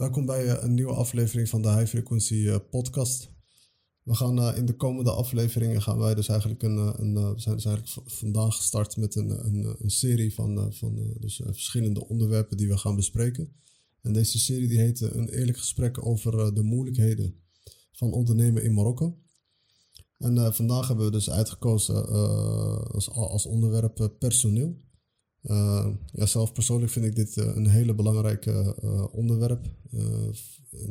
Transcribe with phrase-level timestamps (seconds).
[0.00, 3.30] Welkom bij uh, een nieuwe aflevering van de High Frequency uh, podcast.
[4.02, 7.54] We gaan uh, in de komende afleveringen gaan wij dus eigenlijk een, een we zijn
[7.54, 12.68] dus eigenlijk vandaag gestart met een, een, een serie van, van dus, verschillende onderwerpen die
[12.68, 13.52] we gaan bespreken.
[14.00, 17.34] En deze serie die heet Een eerlijk gesprek over de moeilijkheden
[17.92, 19.18] van ondernemen in Marokko.
[20.18, 22.08] En vandaag hebben we dus uitgekozen
[22.92, 24.76] als, als onderwerp personeel.
[25.42, 29.70] Uh, ja, zelf persoonlijk vind ik dit uh, een hele belangrijke uh, onderwerp.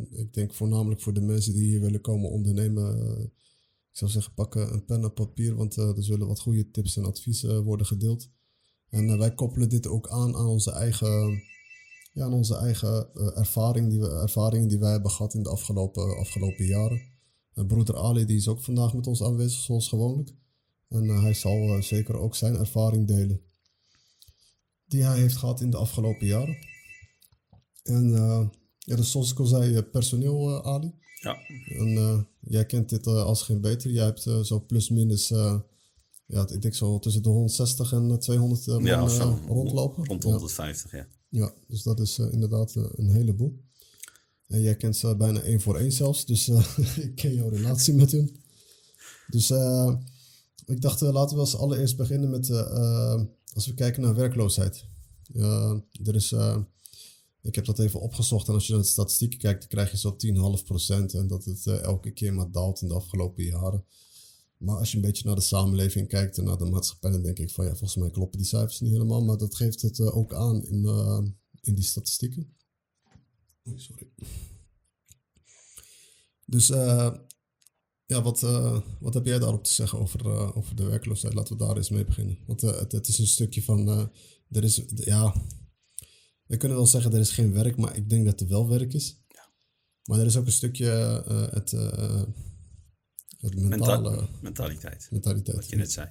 [0.10, 3.21] ik denk voornamelijk voor de mensen die hier willen komen ondernemen.
[3.92, 7.06] ik zou zeggen, pakken een pen en papier, want er zullen wat goede tips en
[7.06, 8.30] adviezen worden gedeeld.
[8.90, 11.42] En wij koppelen dit ook aan aan onze eigen,
[12.14, 16.18] ja, aan onze eigen ervaring die we, ervaringen die wij hebben gehad in de afgelopen,
[16.18, 17.02] afgelopen jaren.
[17.68, 20.36] broeder Ali die is ook vandaag met ons aanwezig, zoals gewoonlijk.
[20.88, 23.42] En hij zal zeker ook zijn ervaring delen
[24.89, 26.57] die hij heeft gehad in de afgelopen jaren.
[27.84, 30.93] En uh, ja, dus zoals ik al zei, eh, personeel, uh, Ali.
[31.21, 31.38] Ja.
[31.68, 33.92] En jij kent dit als geen beter.
[33.92, 35.28] Jij hebt zo plus minus,
[36.26, 38.98] ja, ik denk zo tussen de 160 en 200 man ja,
[39.48, 40.06] rondlopen.
[40.06, 40.98] Rond 150, ja.
[40.98, 41.08] ja.
[41.30, 43.64] Ja, dus dat is inderdaad een heleboel.
[44.48, 46.48] En jij kent ze bijna één voor één zelfs, dus
[47.08, 48.36] ik ken jouw relatie met hun.
[49.28, 49.50] Dus
[50.66, 52.48] ik dacht, laten we als allereerst beginnen met
[53.53, 54.86] als we kijken naar werkloosheid.
[56.03, 56.58] er is, uh,
[57.42, 59.97] ik heb dat even opgezocht en als je naar de statistieken kijkt, dan krijg je
[59.97, 63.86] zo 10,5% en dat het uh, elke keer maar daalt in de afgelopen jaren.
[64.58, 67.39] Maar als je een beetje naar de samenleving kijkt en naar de maatschappij, dan denk
[67.39, 70.17] ik van ja, volgens mij kloppen die cijfers niet helemaal, maar dat geeft het uh,
[70.17, 70.86] ook aan in,
[71.61, 72.53] in die statistieken.
[73.75, 74.08] Sorry.
[76.45, 76.70] Dus
[78.10, 81.34] ja, wat, uh, wat heb jij daarop te zeggen over, uh, over de werkloosheid?
[81.34, 82.38] Laten we daar eens mee beginnen.
[82.46, 84.12] Want uh, het, het, is een stukje van,
[84.52, 85.34] er is, ja,
[86.46, 88.94] we kunnen wel zeggen er is geen werk, maar ik denk dat er wel werk
[88.94, 89.24] is.
[89.28, 89.52] Ja.
[90.04, 90.86] Maar er is ook een stukje
[91.52, 91.72] het,
[93.40, 94.28] het mentale...
[94.42, 95.08] mentaliteit.
[95.12, 95.56] Mentaliteit.
[95.56, 96.10] Wat je net zei.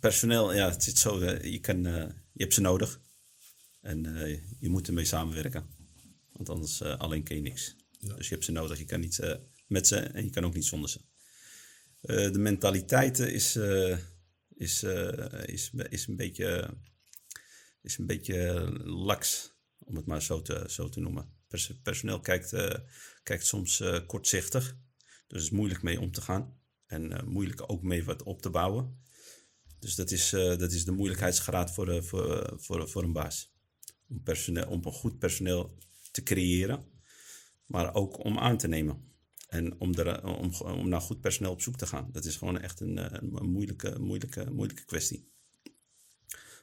[0.00, 3.00] Personeel, ja, het zit zo, je, kan, je hebt ze nodig.
[3.80, 4.02] En
[4.58, 5.66] je moet ermee samenwerken.
[6.32, 7.76] Want anders alleen kun je niks.
[7.98, 8.14] Ja.
[8.14, 8.78] Dus je hebt ze nodig.
[8.78, 11.00] Je kan niet met ze en je kan ook niet zonder ze.
[12.00, 13.98] Eh, de mentaliteit is, uh,
[14.54, 16.76] is, uh, is, is, een beetje,
[17.82, 21.32] is een beetje laks, om het maar zo te, zo te noemen.
[21.82, 22.54] personeel kijkt,
[23.22, 24.76] kijkt soms kortzichtig,
[25.26, 26.56] dus is moeilijk mee om te gaan.
[26.86, 29.02] En moeilijk ook mee wat op te bouwen.
[29.78, 33.52] Dus dat is, dat is de moeilijkheidsgraad voor, voor, voor, voor een baas.
[34.08, 35.78] Om, personeel, om een goed personeel
[36.10, 36.84] te creëren,
[37.66, 39.07] maar ook om aan te nemen.
[39.48, 42.08] En om, er, om, om naar goed personeel op zoek te gaan.
[42.12, 45.32] Dat is gewoon echt een, eh, een moeilijke, moeilijke, moeilijke kwestie.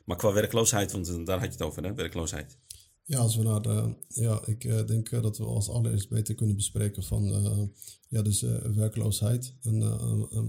[0.06, 1.94] Maar qua werkloosheid, want daar had je het over, hè?
[1.94, 2.58] werkloosheid.
[3.04, 6.56] Ja, als we naar de, ja, ik uh, denk dat we als allereerst beter kunnen
[6.56, 7.62] bespreken van uh,
[8.08, 8.42] ja, dus,
[8.74, 9.82] werkloosheid en,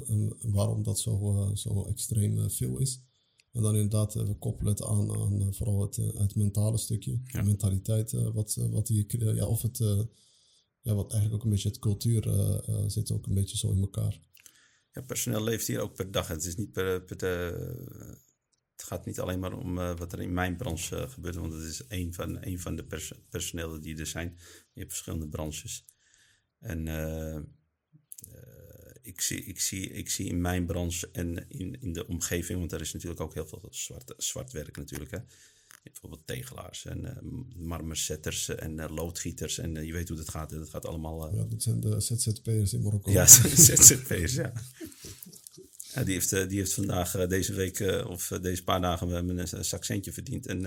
[0.07, 3.01] en, waarom dat zo, zo extreem veel is.
[3.53, 8.13] En dan inderdaad, we koppelen het aan, aan vooral het, het mentale stukje, de mentaliteit,
[8.13, 9.81] wat, wat hier, ja, of het
[10.87, 13.81] ja, wat eigenlijk ook een beetje het cultuur uh, zit ook een beetje zo in
[13.81, 14.21] elkaar.
[14.93, 16.29] Ja, personeel leeft hier ook per dag.
[16.29, 17.27] Het, is niet per, de,
[18.77, 21.63] het gaat niet alleen maar om uh, wat er in mijn branche gebeurt, want het
[21.63, 23.13] is een van, een van de pers
[23.81, 24.37] die er zijn.
[24.73, 25.85] Je hebt verschillende branches.
[26.59, 26.81] En
[29.03, 32.73] ik, zie, ik, zie, ik zie in mijn branche en in, in de omgeving, want
[32.73, 35.11] er is natuurlijk ook heel veel zwart, zwart werk natuurlijk.
[35.11, 35.19] Hè
[35.93, 37.11] bijvoorbeeld tegelaars en uh,
[37.57, 39.59] marmerzetters en uh, loodgieters.
[39.59, 40.51] En uh, je weet hoe dat gaat.
[40.51, 41.37] Dat gaat allemaal...
[41.37, 43.11] Ja, dat zijn de ZZP'ers in Marokko.
[43.11, 43.27] Ja,
[43.67, 44.53] ZZP'ers, ja.
[45.95, 46.05] ja.
[46.05, 50.47] die, heeft, die heeft vandaag, deze week of deze paar dagen een zakcentje verdiend.
[50.47, 50.63] En,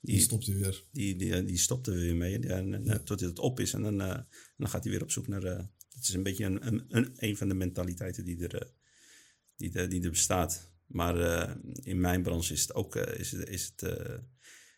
[0.00, 0.84] die, die stopt hij weer.
[0.92, 2.38] Die, die, die stopt er weer mee.
[2.38, 2.98] En, ja.
[2.98, 3.72] Tot het op is.
[3.72, 3.96] En dan,
[4.56, 5.42] dan gaat hij weer op zoek naar...
[5.42, 8.72] het is een beetje een, een, een, een van de mentaliteiten die er,
[9.56, 10.71] die, die er bestaat.
[10.92, 11.16] Maar
[11.82, 13.96] in mijn branche is het ook is het, is het,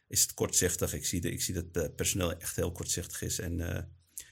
[0.09, 0.95] is het kortzichtig.
[0.95, 3.39] Ik zie, de, ik zie dat het personeel echt heel kortzichtig is.
[3.39, 3.57] En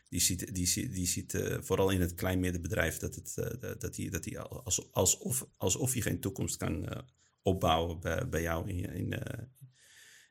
[0.08, 3.34] die ziet, die, die ziet vooral in het klein middenbedrijf dat, het,
[3.80, 7.04] dat hij dat als, alsof, alsof hij geen toekomst kan
[7.42, 9.22] opbouwen bij, bij jou in, in,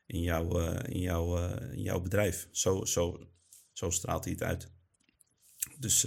[0.05, 2.47] in, jouw, in, jouw, in jouw bedrijf.
[2.51, 3.29] Zo, zo,
[3.71, 4.71] zo straalt hij het uit.
[5.79, 6.05] Dus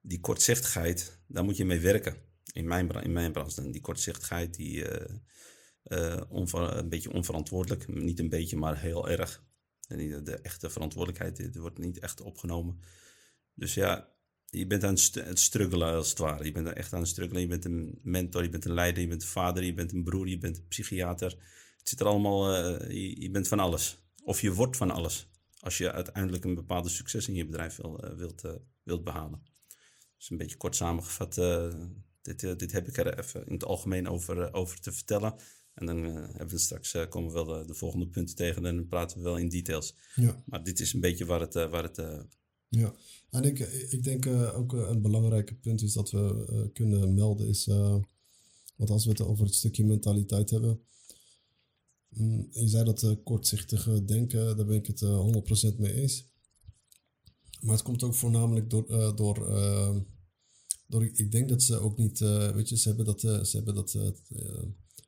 [0.00, 2.31] die kortzichtigheid, daar moet je mee werken.
[2.52, 3.70] In mijn, in mijn branche.
[3.70, 4.84] Die kortzichtigheid, die,
[5.84, 7.88] uh, een beetje onverantwoordelijk.
[7.88, 9.44] Niet een beetje, maar heel erg.
[9.88, 12.80] En de echte verantwoordelijkheid wordt niet echt opgenomen.
[13.54, 14.12] Dus ja,
[14.46, 16.44] je bent aan het struggelen als het ware.
[16.44, 17.42] Je bent echt aan het struggelen.
[17.42, 20.04] Je bent een mentor, je bent een leider, je bent een vader, je bent een
[20.04, 21.30] broer, je bent een psychiater.
[21.78, 22.90] Het zit er allemaal, uh,
[23.20, 23.98] je, bent van alles.
[24.24, 25.30] Of je wordt van alles.
[25.60, 28.42] Als je uiteindelijk een bepaalde succes in je bedrijf wil, wilt,
[28.82, 29.42] wilt behalen.
[30.16, 31.36] Dus een beetje kort samengevat,
[32.22, 35.34] dit, dit heb ik er even in het algemeen over, over te vertellen.
[35.74, 39.16] En dan hebben we straks komen we wel de, volgende punten tegen en dan praten
[39.16, 39.94] we wel in details.
[40.14, 40.42] Ja.
[40.46, 42.26] Maar dit is een beetje waar het, waar het
[42.78, 42.94] ja,
[43.30, 43.58] en ik,
[43.90, 47.96] ik denk uh, ook een belangrijke punt is dat we uh, kunnen melden is, uh,
[48.76, 50.80] want als we het over het stukje mentaliteit hebben,
[52.18, 55.04] um, je zei dat kortzichtige denken, daar ben ik het
[55.74, 56.30] 100% mee eens.
[57.60, 59.48] Maar het komt ook voornamelijk door, door,
[60.92, 63.98] door ik denk dat ze ook niet, weet je, ze hebben dat, ze hebben dat,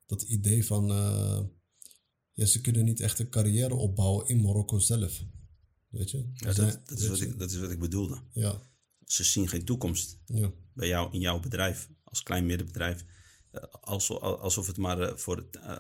[0.07, 0.87] dat idee van,
[2.33, 5.25] ja, ze kunnen niet echt een carrière opbouwen in Marokko zelf.
[5.89, 6.31] Weet je?
[6.35, 8.21] Ja, dat, dat, is wat ik, dat is wat ik bedoelde.
[8.33, 8.63] Ja.
[9.07, 10.53] Ze zien geen toekomst ja.
[10.73, 13.05] bij jou in jouw bedrijf, als klein middenbedrijf.
[13.51, 15.77] Eh, alsof, alsof het maar eh, voor uh,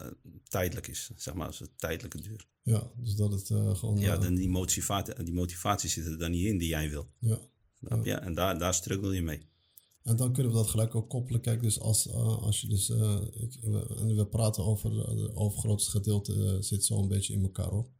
[0.48, 2.46] tijdelijk is, zeg maar, als het tijdelijke duur.
[2.62, 3.98] Ja, dus dat het uh, gewoon...
[3.98, 7.10] Ja, dan die, motivatie, die motivatie zit er dan niet in die jij wil.
[7.18, 7.38] Ja.
[8.02, 8.14] Je?
[8.14, 9.48] En daar, daar struggle je mee.
[10.04, 11.40] En dan kunnen we dat gelijk ook koppelen.
[11.40, 12.88] Kijk, dus als, als je dus...
[13.32, 15.08] Ik, we, we, praten over...
[15.08, 17.90] het overgrootste gedeelte zit zo een beetje in elkaar op.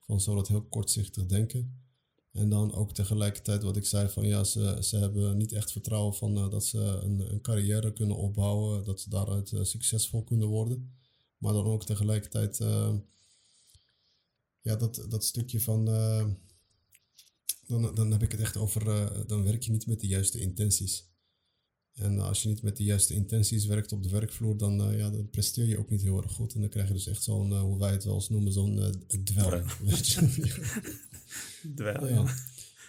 [0.00, 1.82] Van zo dat heel kortzichtig denken.
[2.32, 6.14] En dan ook tegelijkertijd wat ik zei van ja, ze, ze hebben niet echt vertrouwen
[6.14, 10.94] van dat ze een, een, carrière kunnen opbouwen, dat ze daaruit succesvol kunnen worden.
[11.38, 12.56] Maar dan ook tegelijkertijd
[14.60, 15.84] ja, dat, dat stukje van
[17.66, 18.84] dan, dan heb ik het echt over,
[19.26, 21.12] dan werk je niet met de juiste intenties.
[21.94, 25.10] En als je niet met de juiste intenties werkt op de werkvloer, dan, uh, ja,
[25.10, 26.54] dan presteer je ook niet heel erg goed.
[26.54, 28.76] En dan krijg je dus echt zo'n, uh, hoe wij het wel eens noemen, zo'n
[28.76, 28.88] uh,
[29.24, 29.62] dwel.
[31.74, 32.34] dwel, ja.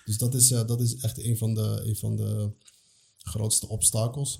[0.05, 2.51] Dus dat is, dat is echt een van, de, een van de
[3.17, 4.39] grootste obstakels.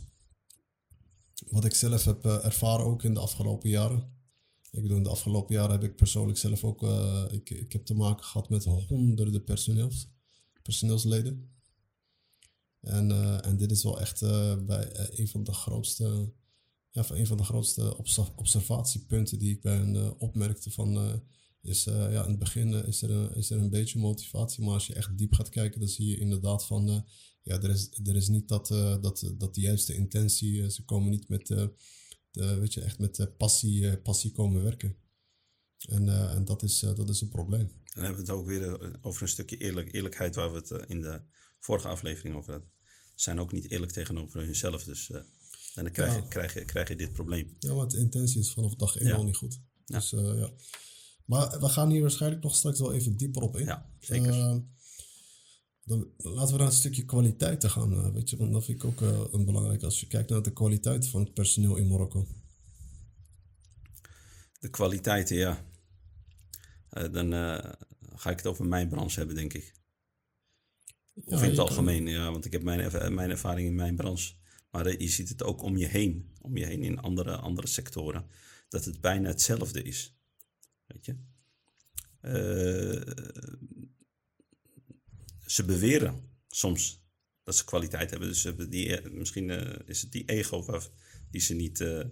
[1.50, 4.14] Wat ik zelf heb ervaren ook in de afgelopen jaren.
[4.72, 6.84] Ik bedoel, in de afgelopen jaren heb ik persoonlijk zelf ook,
[7.32, 10.08] ik, ik heb te maken gehad met honderden personeels,
[10.62, 11.55] personeelsleden.
[12.86, 16.34] En, uh, en dit is wel echt uh, bij uh, een van de grootste,
[16.90, 17.98] ja, van een van de grootste
[18.36, 21.22] observatiepunten die ik bij hen opmerkte van
[21.62, 24.94] is ja, in het begin is er, is er een beetje motivatie, maar als je
[24.94, 27.06] echt diep gaat kijken, dan zie je inderdaad van
[27.42, 28.68] ja, er is, er is niet dat,
[29.02, 31.74] dat, dat de juiste intentie, ze komen niet met, de,
[32.32, 34.98] weet je, echt met passie, passie komen werken.
[35.78, 37.68] En, en dat, is, dat is een probleem.
[37.94, 41.02] Dan hebben we het ook weer over een stukje eerlijk, eerlijkheid waar we het in
[41.02, 41.22] de
[41.60, 42.74] vorige aflevering over hadden
[43.16, 44.84] zijn ook niet eerlijk tegenover hunzelf.
[44.84, 45.18] Dus uh,
[45.76, 47.56] en dan krijg, je, krijg, je, krijg je dit probleem.
[47.60, 49.60] Ja, want de intentie is vanaf dag één al niet goed.
[49.86, 50.50] Dus uh, ja.
[51.26, 53.66] Maar we gaan hier waarschijnlijk nog straks wel even dieper op in.
[53.66, 54.34] Ja, zeker.
[54.34, 54.56] Uh,
[55.84, 58.14] dan, laten we naar een stukje kwaliteiten gaan.
[58.14, 59.02] weet je, want dat vind ik ook
[59.34, 62.28] een belangrijk als je kijkt naar de kwaliteit van het personeel in Marokko.
[64.60, 65.66] De kwaliteiten, ja.
[66.90, 67.32] dan
[68.16, 69.74] ga ik het over mijn branche hebben, denk ik.
[71.24, 74.34] Of in het algemeen, ja, want ik heb mijn, mijn ervaring in mijn branche.
[74.72, 77.68] Maar eh, je ziet het ook om je heen, om je heen in andere, andere
[77.68, 78.26] sectoren,
[78.70, 80.16] dat het bijna hetzelfde is.
[80.86, 81.16] Weet je?
[82.22, 83.14] Uh,
[85.46, 87.04] ze beweren soms
[87.44, 88.28] dat ze kwaliteit hebben.
[88.28, 90.82] Dus die, eh, misschien uh, is het die ego
[91.32, 92.04] die ze niet, uh,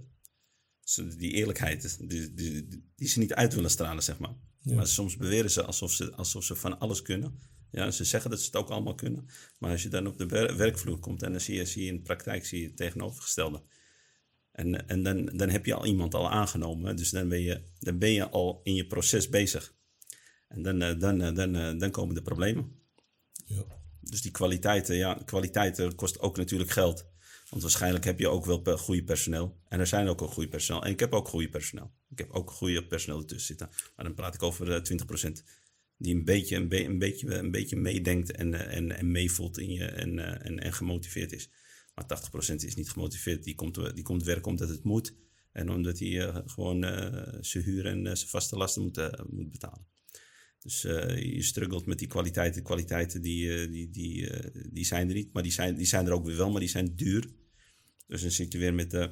[1.17, 4.35] die eerlijkheid, die, die, die, ze niet uit willen stralen, zeg maar.
[4.61, 7.39] Maar soms beweren ze alsof, ze alsof ze van alles kunnen.
[7.73, 9.27] Ja, ze zeggen dat ze het ook allemaal kunnen.
[9.59, 10.25] Maar als je dan op de
[10.55, 13.61] werkvloer komt en dan zie je, zie je in de praktijk zie je het tegenovergestelde.
[14.51, 16.95] En, en dan, dan heb je al iemand al aangenomen.
[16.95, 19.73] Dus dan ben, je, dan ben je al in je proces bezig.
[20.47, 22.71] En dan, eh, dan, dan, dan, eh, dan komen de problemen.
[23.45, 23.63] Ja.
[23.99, 27.05] Dus die kwaliteiten, ja, kwaliteiten kost ook natuurlijk geld.
[27.49, 29.57] Want waarschijnlijk heb je ook wel goede personeel.
[29.67, 30.83] En er zijn ook al goede personeel.
[30.83, 31.91] En ik heb ook goede personeel.
[32.09, 33.69] Ik heb ook goede personeel ertussen zitten.
[33.95, 35.43] Maar dan praat ik over 20%
[35.97, 39.57] die een beetje, een, be een, beetje, een beetje meedenkt en, uh, en, en meevoelt
[39.57, 41.49] in je en, uh, en, en gemotiveerd is.
[41.93, 42.05] Maar
[42.51, 43.43] 80% is niet gemotiveerd.
[43.43, 45.15] Die komt, die komt werken omdat het moet.
[45.51, 46.81] En omdat hij gewoon
[47.41, 49.87] zijn huur en zijn vaste lasten moet, moet betalen.
[50.59, 52.61] Dus je struggelt met die kwaliteiten.
[52.61, 54.31] De kwaliteiten die, die, die,
[54.71, 55.33] die zijn er niet.
[55.33, 57.29] Maar die zijn, die zijn er ook weer wel, maar die zijn duur.
[58.07, 59.09] Dus dan zit je weer met,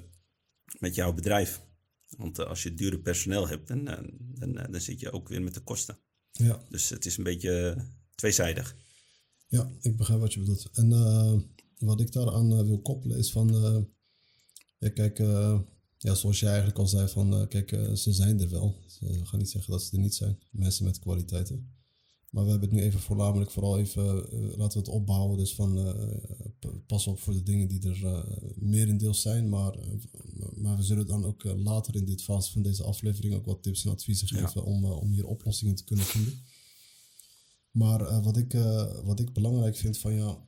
[0.80, 1.62] met jouw bedrijf.
[2.18, 3.86] Want als je dure personeel hebt, dan,
[4.72, 6.00] dan zit je ook weer met de kosten.
[6.32, 6.64] Ja.
[6.70, 7.86] Dus het is een beetje
[8.16, 8.76] tweezijdig.
[9.48, 10.70] Ja, ik begrijp wat je bedoelt.
[10.74, 11.40] En uh,
[11.78, 13.56] wat ik daaraan uh, wil koppelen is van...
[13.56, 13.78] Uh,
[14.78, 15.18] ja, kijk,
[15.98, 17.48] ja, zoals jij eigenlijk al zei van...
[17.48, 18.84] kijk, ze zijn er wel.
[18.88, 20.40] Ze gaan niet zeggen dat ze er niet zijn.
[20.52, 21.81] Mensen met kwaliteiten.
[22.32, 24.06] Maar we hebben het nu even voornamelijk vooral even...
[24.58, 25.38] laten we het opbouwen.
[25.38, 25.96] Dus van
[26.88, 28.24] pas op voor de dingen die er uh,
[28.56, 29.50] merendeels zijn.
[29.50, 29.78] Maar,
[30.56, 33.86] maar we zullen dan ook later in dit fase van deze aflevering ook wat tips
[33.86, 36.34] en adviezen geven om, om hier oplossingen te kunnen vinden.
[37.72, 40.46] Maar eh, wat, ik, eh, wat ik belangrijk vind van ja,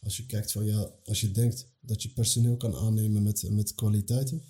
[0.00, 3.74] als je kijkt van ja, als je denkt dat je personeel kan aannemen met, met
[3.74, 4.42] kwaliteiten,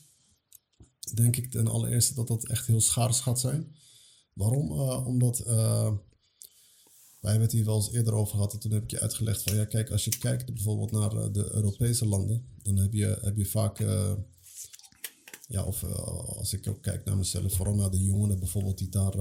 [1.15, 3.77] denk ik ten allereerste dat dat echt heel schaars gaat zijn.
[4.33, 4.71] Waarom?
[4.71, 5.93] Eh, omdat eh,
[7.21, 9.43] wij hebben het hier wel eens eerder over gehad en toen heb ik je uitgelegd
[9.43, 13.19] van ja, kijk, als je kijkt bijvoorbeeld naar eh, de Europese landen, dan heb je,
[13.21, 14.13] heb je vaak, eh,
[15.47, 15.91] ja, of eh,
[16.37, 19.15] als ik ook kijk naar mezelf, vooral naar de jongeren bijvoorbeeld die daar,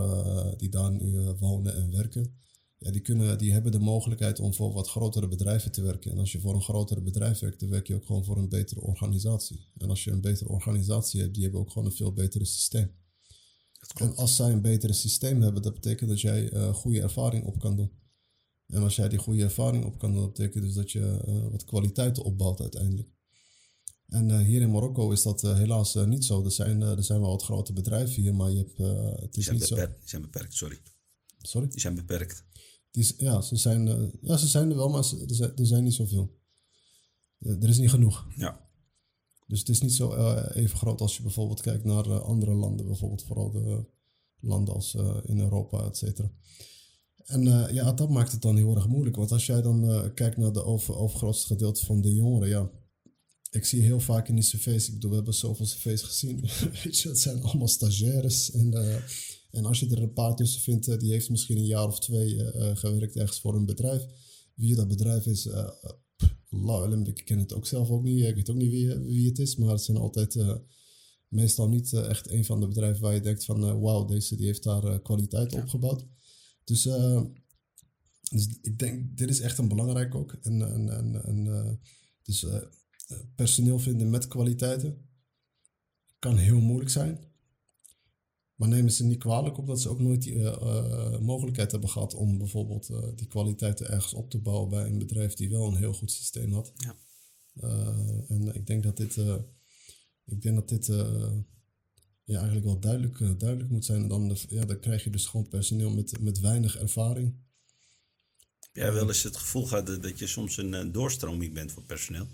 [0.58, 2.36] die daar nu wonen en werken.
[2.80, 6.12] Ja, die, kunnen, die hebben de mogelijkheid om voor wat grotere bedrijven te werken.
[6.12, 8.50] En als je voor een grotere bedrijf werkt, dan werk je ook gewoon voor een
[8.50, 9.66] betere organisatie.
[9.78, 12.92] En als je een betere organisatie hebt, die hebben ook gewoon een veel betere systeem.
[13.96, 17.60] En als zij een betere systeem hebben, dat betekent dat jij eh, goede ervaring op
[17.60, 17.92] kan doen.
[18.68, 21.48] En als jij die goede ervaring op kan doen, dat betekent dus dat je eh,
[21.52, 23.10] wat kwaliteiten opbouwt uiteindelijk.
[24.08, 26.44] En eh, hier in Marokko is dat helaas niet zo.
[26.44, 28.78] Er zijn, er zijn wel wat grote bedrijven hier, maar je hebt,
[29.22, 29.76] het is zijn, niet zo.
[29.76, 30.80] die zijn beperkt, sorry.
[31.38, 31.68] Sorry?
[31.68, 32.46] Die zijn beperkt.
[32.92, 35.84] Die, ja, ze zijn, ja, ze zijn er wel, maar ze- er, zijn, er zijn
[35.84, 36.40] niet zoveel.
[37.40, 38.28] Er is niet genoeg.
[38.36, 38.67] Ja.
[39.48, 42.54] Dus het is niet zo eh, even groot als je bijvoorbeeld kijkt naar eh, andere
[42.54, 42.86] landen.
[42.86, 43.86] Bijvoorbeeld vooral de
[44.40, 46.32] landen als eh, in Europa, et cetera.
[47.26, 49.16] En ja, dat maakt het dan heel erg moeilijk.
[49.16, 52.72] Want als jij dan kijkt naar de over, overgrootste gedeelte van de jongeren, ja.
[53.52, 56.40] Ik zie heel vaak in die cv's, ik bedoel, we hebben zoveel cv's gezien.
[56.84, 58.52] Weet je, het zijn allemaal stagiaires.
[58.52, 58.74] En,
[59.52, 62.38] en als je er een paar tussen vindt, die heeft misschien een jaar of twee
[62.76, 64.06] gewerkt ergens voor een bedrijf.
[64.56, 65.50] Wie dat bedrijf is,
[66.50, 68.26] eh, eh, alam, ik ken het ook zelf ook niet.
[68.26, 70.56] Ik weet ook niet wie, wie het is, maar het zijn altijd eh,
[71.28, 74.36] meestal niet eh, echt een van de bedrijven waar je denkt van eh, wauw, deze
[74.36, 76.06] die heeft daar eh, kwaliteit opgebouwd.
[76.64, 77.22] Dus, eh,
[78.30, 80.34] dus ik denk, dit is echt een belangrijk ook.
[80.42, 81.74] En, en, en, en, eh,
[82.24, 82.56] dus eh,
[83.08, 85.10] eh, personeel vinden met kwaliteiten
[86.20, 87.27] kan heel moeilijk zijn.
[88.58, 92.14] Maar nemen ze niet kwalijk omdat ze ook nooit die eh, eh, mogelijkheid hebben gehad
[92.14, 95.76] om bijvoorbeeld eh, die kwaliteiten ergens op te bouwen bij een bedrijf die wel een
[95.76, 96.74] heel goed systeem had.
[96.76, 96.96] Ja.
[97.54, 99.36] Eh, en ik denk dat dit, eh,
[100.26, 101.32] ik denk dat dit eh,
[102.24, 104.02] ja, eigenlijk wel duidelijk, duidelijk moet zijn.
[104.02, 107.36] En dan, de- ja, dan krijg je dus gewoon personeel met, met weinig ervaring.
[108.60, 111.84] Heb jij wel eens het gevoel gehad dat, dat je soms een doorstroming bent voor
[111.84, 112.28] personeel?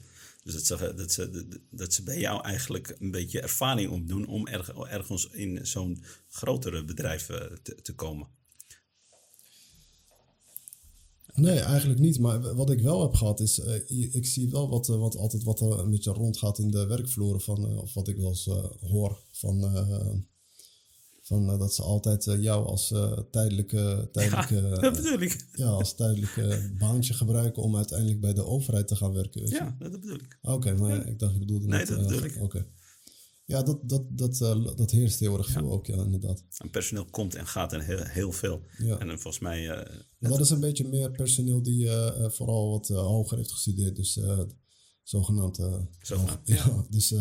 [0.43, 4.69] Dus dat ze, dat, dat- ze bij jou eigenlijk een beetje ervaring opdoen om erg,
[4.73, 8.27] ergens in zo'n grotere bedrijf eh, te, te komen.
[11.33, 12.19] Nee, eigenlijk niet.
[12.19, 15.43] Maar wat ik wel heb gehad is, eh, ik zie wel wat, eh, wat altijd
[15.43, 18.45] wat er een beetje rondgaat in de werkvloeren van, of wat ik wel eens
[18.79, 19.59] hoor van,
[21.23, 26.73] van eh, dat ze altijd eh, jou als eh, tijdelijke, tijdelijke, ja, ja, als tijdelijke
[26.77, 29.41] baantje gebruiken om uiteindelijk bij de overheid te gaan werken.
[29.41, 29.55] Weet je?
[29.55, 30.37] Ja, dat bedoel ik.
[30.41, 32.41] Oké, maar ik dacht je bedoelde Nee, net, dat bedoel ik.
[32.41, 32.65] Oké.
[33.45, 34.37] Ja, dat, dat, dat,
[34.77, 36.43] dat heerst heel erg veel ook, ja, inderdaad.
[36.57, 38.61] En personeel komt en gaat en heel, heel veel.
[38.77, 38.97] Ja.
[38.97, 39.67] En dan volgens mij,
[40.19, 41.89] Maar dat is een beetje meer personeel die
[42.29, 43.95] vooral wat hoger heeft gestudeerd.
[43.95, 44.19] Dus
[45.03, 45.59] zogenaamd.
[46.01, 46.85] Zogenaamd, ja.
[46.89, 47.15] dus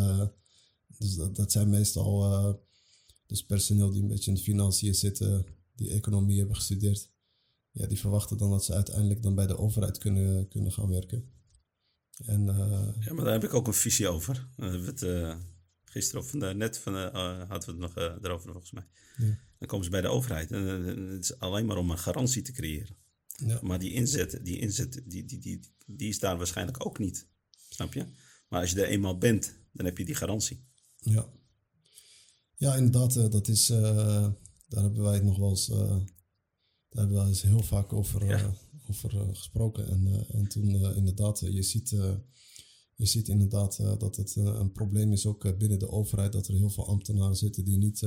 [0.98, 2.60] dus dat, dat zijn meestal
[3.32, 7.10] dus personeel die een beetje in de financiën zitten, die economie hebben gestudeerd.
[7.70, 11.30] Ja, die verwachten dan dat ze uiteindelijk dan bij de overheid kunnen, kunnen gaan werken.
[12.24, 14.48] En eh, ja, maar daar heb ik ook een visie over.
[14.56, 15.36] Eh, het, eh,
[15.84, 18.86] gisteren of vandaag, net van, eh, hadden we het nog erover volgens mij.
[19.16, 19.38] Ja.
[19.58, 20.62] Dan komen ze bij de overheid en
[21.12, 22.96] het is alleen maar om een garantie te creëren.
[23.46, 27.28] ja, Maar die inzet, die, inzet die, die, die, die is daar waarschijnlijk ook niet.
[27.68, 28.06] Snap je?
[28.48, 30.64] Maar als je er eenmaal bent, dan heb je die garantie.
[30.96, 31.28] Ja,
[32.62, 34.28] ja inderdaad, eh, dat is, eh,
[34.68, 35.78] daar hebben wij het nog wel eens, eh,
[36.88, 38.54] daar hebben wij eens heel vaak over, Ja.
[38.88, 39.88] over gesproken.
[39.88, 41.90] En, en toen inderdaad, je ziet,
[42.94, 46.70] je ziet inderdaad dat het een probleem is ook binnen de overheid, dat er heel
[46.70, 48.00] veel ambtenaren zitten die niet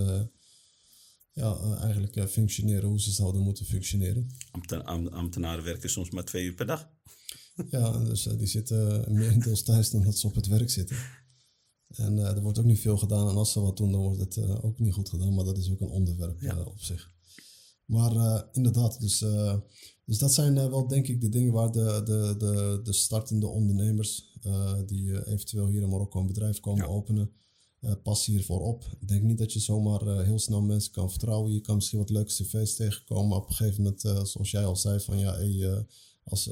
[1.34, 4.30] ja, eigenlijk functioneren hoe ze zouden moeten functioneren.
[4.52, 6.90] Ambten- am- ambtenaren werken soms maar twee uur per dag.
[7.70, 10.98] Ja, dus die zitten meer thuis dan dat ze op het werk zitten.
[11.98, 13.30] En eh, er wordt ook niet veel gedaan.
[13.30, 15.34] En als ze wat doen, dan wordt het eh, ook niet goed gedaan.
[15.34, 16.58] Maar dat is ook een onderwerp Ja.
[16.58, 17.14] eh, op zich.
[17.86, 19.26] Maar inderdaad, dus,
[20.06, 24.34] dus dat zijn wel denk ik de dingen waar de, de, de, de startende ondernemers...
[24.86, 26.90] die eventueel hier in Marokko een bedrijf komen Ja.
[26.90, 27.32] openen...
[27.80, 28.86] eh pas hiervoor op.
[29.00, 31.54] Ik denk niet dat je zomaar heel snel mensen kan vertrouwen.
[31.54, 33.28] Je kan misschien wat leuke cv's tegenkomen.
[33.28, 35.34] Maar op een gegeven moment, zoals jij al zei, van ja...
[35.36, 35.86] Hey,
[36.24, 36.50] als,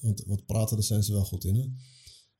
[0.00, 1.54] want wat praten, daar zijn ze wel goed in.
[1.54, 1.66] Hè?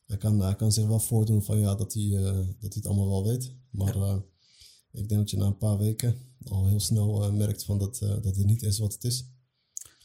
[0.06, 2.86] Hij, kan, hij kan zich wel voordoen van ja, dat hij, eh, dat hij het
[2.86, 3.54] allemaal wel weet.
[3.70, 4.18] Maar eh,
[4.92, 7.98] ik denk dat je na een paar weken al heel snel eh, merkt van dat,
[7.98, 9.30] dat het niet is wat het is.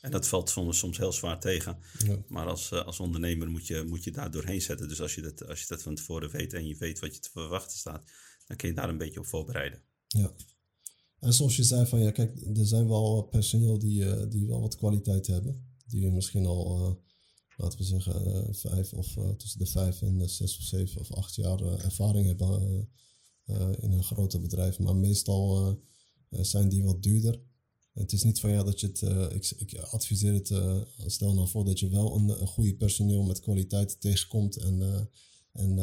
[0.01, 1.77] En dat valt soms, soms heel zwaar tegen.
[2.05, 2.17] Ja.
[2.27, 4.87] Maar als, als ondernemer moet je, moet je daar doorheen zetten.
[4.87, 7.21] Dus als je, dat, als je dat van tevoren weet en je weet wat je
[7.21, 8.03] te verwachten staat,
[8.47, 9.81] dan kun je daar een beetje op voorbereiden.
[10.07, 10.31] Ja.
[11.19, 14.75] En zoals je zei van ja, kijk, er zijn wel personeel die, die wel wat
[14.75, 15.75] kwaliteit hebben.
[15.85, 17.01] Die misschien al,
[17.61, 20.99] laten we zeggen, eh, vijf of eh, tussen de vijf en de zes of zeven
[21.01, 22.89] of acht jaar eh, ervaring hebben
[23.79, 24.79] in een groter bedrijf.
[24.79, 25.77] Maar meestal
[26.29, 27.41] zijn die wat duurder.
[27.93, 29.01] Het is niet van ja dat je het,
[29.33, 30.51] ik, ik adviseer het,
[31.11, 35.09] stel nou voor dat je wel een, een goede personeel met kwaliteit tegenkomt en
[35.51, 35.79] en,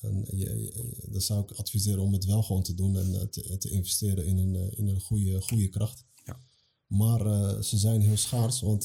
[0.00, 3.58] en je, je- dan zou ik adviseren om het wel gewoon te doen en te,
[3.58, 6.04] te investeren in een, in een goede, goede kracht.
[6.24, 6.38] Ja.
[6.86, 7.20] Maar
[7.64, 8.84] ze zijn heel schaars, want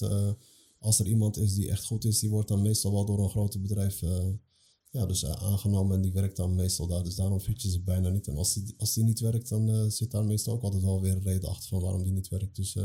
[0.79, 3.29] als er iemand is die echt goed is, die wordt dan meestal wel door een
[3.29, 4.27] groot bedrijf eh,
[4.91, 7.03] ja, dus, eh, aangenomen en die werkt dan meestal daar.
[7.03, 8.27] Dus daarom vind je ze bijna niet.
[8.27, 11.01] En als die, als die niet werkt, dan eh, zit daar meestal ook altijd wel
[11.01, 12.55] weer een reden achter van waarom die niet werkt.
[12.55, 12.75] Dus,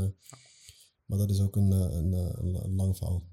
[1.04, 3.32] maar dat is ook een, een, een, een lang verhaal.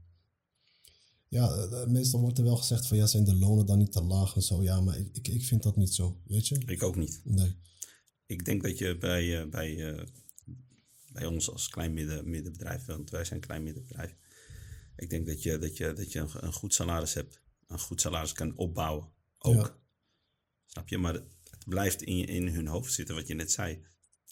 [1.28, 4.36] Ja, meestal wordt er wel gezegd van ja, zijn de lonen dan niet te laag
[4.36, 4.64] en zo.
[4.64, 6.62] Ja, maar ik, ik, ik vind dat niet zo, weet je?
[6.66, 7.22] Ik ook niet.
[7.24, 7.56] Nee.
[8.26, 10.06] Ik denk dat je bij, bij,
[11.12, 14.16] bij ons als klein midden, middenbedrijf, want wij zijn een klein middenbedrijf.
[14.96, 17.40] Ik denk dat je, dat je, dat je een, een goed salaris hebt.
[17.68, 19.10] Een goed salaris kan opbouwen.
[19.38, 19.56] Ook.
[19.56, 19.78] Ja.
[20.66, 20.98] Snap je?
[20.98, 23.86] Maar het blijft in, je, in hun hoofd zitten wat je net zei.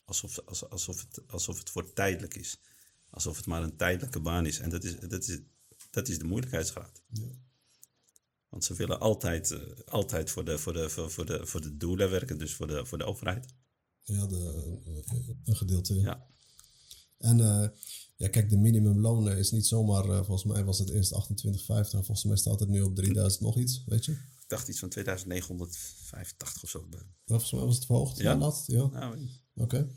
[0.06, 2.60] Alsof, als- alsof, het, alsof het voor tijdelijk is.
[3.10, 4.60] Alsof het maar een tijdelijke baan is.
[4.60, 5.40] En dat is, dat is,
[5.90, 7.02] dat is de moeilijkheidsgraad.
[7.08, 7.28] Ja.
[8.50, 11.78] Want ze willen altijd, eh, altijd voor, de, voor, de, voor, voor, de, voor de
[11.78, 13.54] doelen werken, dus voor de, voor de overheid.
[14.04, 15.96] Ja, de, eh, een gedeelte.
[15.96, 16.02] Ja.
[16.02, 16.28] Ja.
[17.18, 17.70] En eh,
[18.20, 22.06] ja, kijk, de minimumloon is niet zomaar, eh, volgens mij was het eerst 28,50 en
[22.06, 24.12] volgens mij staat het nu op 3000 nog iets, weet je?
[24.12, 26.86] Ik dacht iets van 2985 of zo.
[26.92, 28.32] Ja, volgens mij was het verhoogd, ja,
[28.66, 28.88] Ja?
[28.88, 29.18] Nou,
[29.56, 29.88] Oké.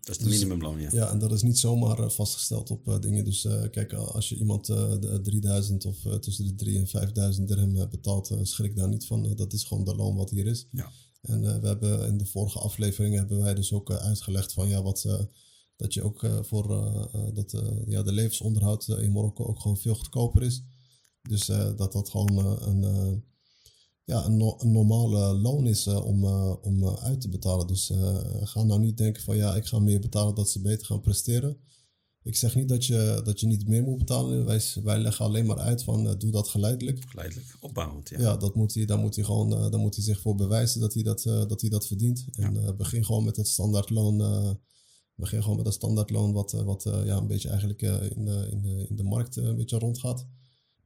[0.00, 0.88] dat is de minimumloon, ja.
[0.92, 3.24] Ja, en dat is niet zomaar eh, vastgesteld op eh, dingen.
[3.24, 6.78] Dus eh, kijk, eh, als je iemand eh, de 3000 of eh, tussen de 3
[6.78, 9.26] en 5000 dirham eh, betaalt, eh, schrik daar niet van.
[9.26, 10.66] Eh, dat is gewoon de loon wat hier is.
[10.70, 10.90] Ja.
[11.22, 14.68] En eh, we hebben in de vorige aflevering hebben wij dus ook eh, uitgelegd van
[14.68, 15.20] ja, wat, eh,
[15.76, 19.78] dat je ook eh, voor eh, eh, dat ja, de levensonderhoud in Marokko ook gewoon
[19.78, 20.62] veel goedkoper is.
[21.22, 23.22] Dus dat dat gewoon een,
[24.04, 26.24] ja, een, no- een normale loon is om,
[26.62, 27.66] om uit te betalen.
[27.66, 27.92] Dus
[28.42, 31.56] ga nou niet denken van ja, ik ga meer betalen dat ze beter gaan presteren.
[32.22, 34.44] Ik zeg niet dat je, dat je niet meer moet betalen.
[34.44, 37.04] Wij, wij leggen alleen maar uit van doe dat geleidelijk.
[37.08, 38.20] Geleidelijk, opbouwend, ja.
[38.20, 40.94] Ja, dat moet hij, daar moet hij gewoon daar moet hij zich voor bewijzen dat
[40.94, 42.24] hij dat, dat, hij dat verdient.
[42.32, 44.58] En begin gewoon met het standaardloon.
[45.14, 48.10] Eh begin gewoon met het standaardloon wat, eh, wat eh, ja, een beetje eigenlijk eh,
[48.10, 50.26] in, de, in, de, in de markt een beetje rondgaat.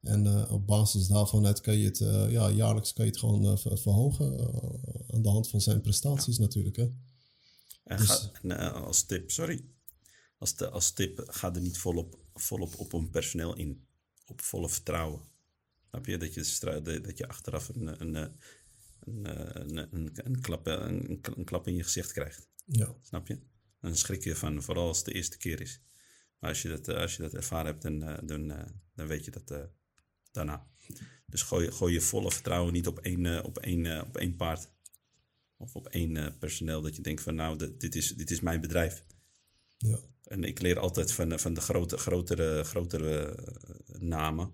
[0.01, 1.97] En op basis daarvan uit kan je het
[2.31, 4.39] ja, jaarlijks kan je het gewoon ver- verhogen.
[5.07, 6.75] aan de hand van zijn prestaties natuurlijk.
[6.75, 6.87] Hè?
[7.83, 9.65] En, Dus- ga, als tip, sorry.
[10.37, 13.85] Als, de, als tip, ga er niet volop, volop op een personeel in.
[14.25, 15.21] Op volle vertrouwen.
[15.89, 16.17] Snap je?
[16.17, 18.31] Dat je, dat je achteraf een, een, een,
[18.99, 22.47] een, een, een, een klap, een, een klap in je gezicht krijgt.
[22.65, 22.95] Ja.
[23.01, 23.39] Snap je?
[23.81, 25.81] Dan schrik je van, vooral als het de eerste keer is.
[26.39, 28.65] Maar als je dat, eh, als je dat ervaren hebt, dan, eh, dan, eh,
[28.95, 29.69] dan weet je dat
[30.31, 30.67] daarna.
[31.25, 34.69] Dus gooi, gooi je volle vertrouwen niet op één, op één, op één paard.
[35.57, 39.03] Of op één personeel dat je denkt van nou, dit- is, dit is mijn bedrijf.
[39.77, 39.99] Ja.
[40.23, 43.37] En ik leer altijd van, van de grote, grotere, grotere
[43.99, 44.53] namen.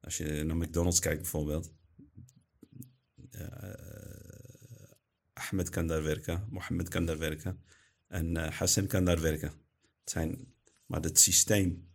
[0.00, 1.72] Als je naar McDonald's kijkt bijvoorbeeld.
[3.30, 3.72] Eh,
[5.32, 7.62] Ahmed kan daar werken, Mohammed kan daar werken.
[8.12, 9.48] En eh, Hassan kan daar werken.
[10.00, 10.54] Het zijn,
[10.86, 11.88] maar het systeem,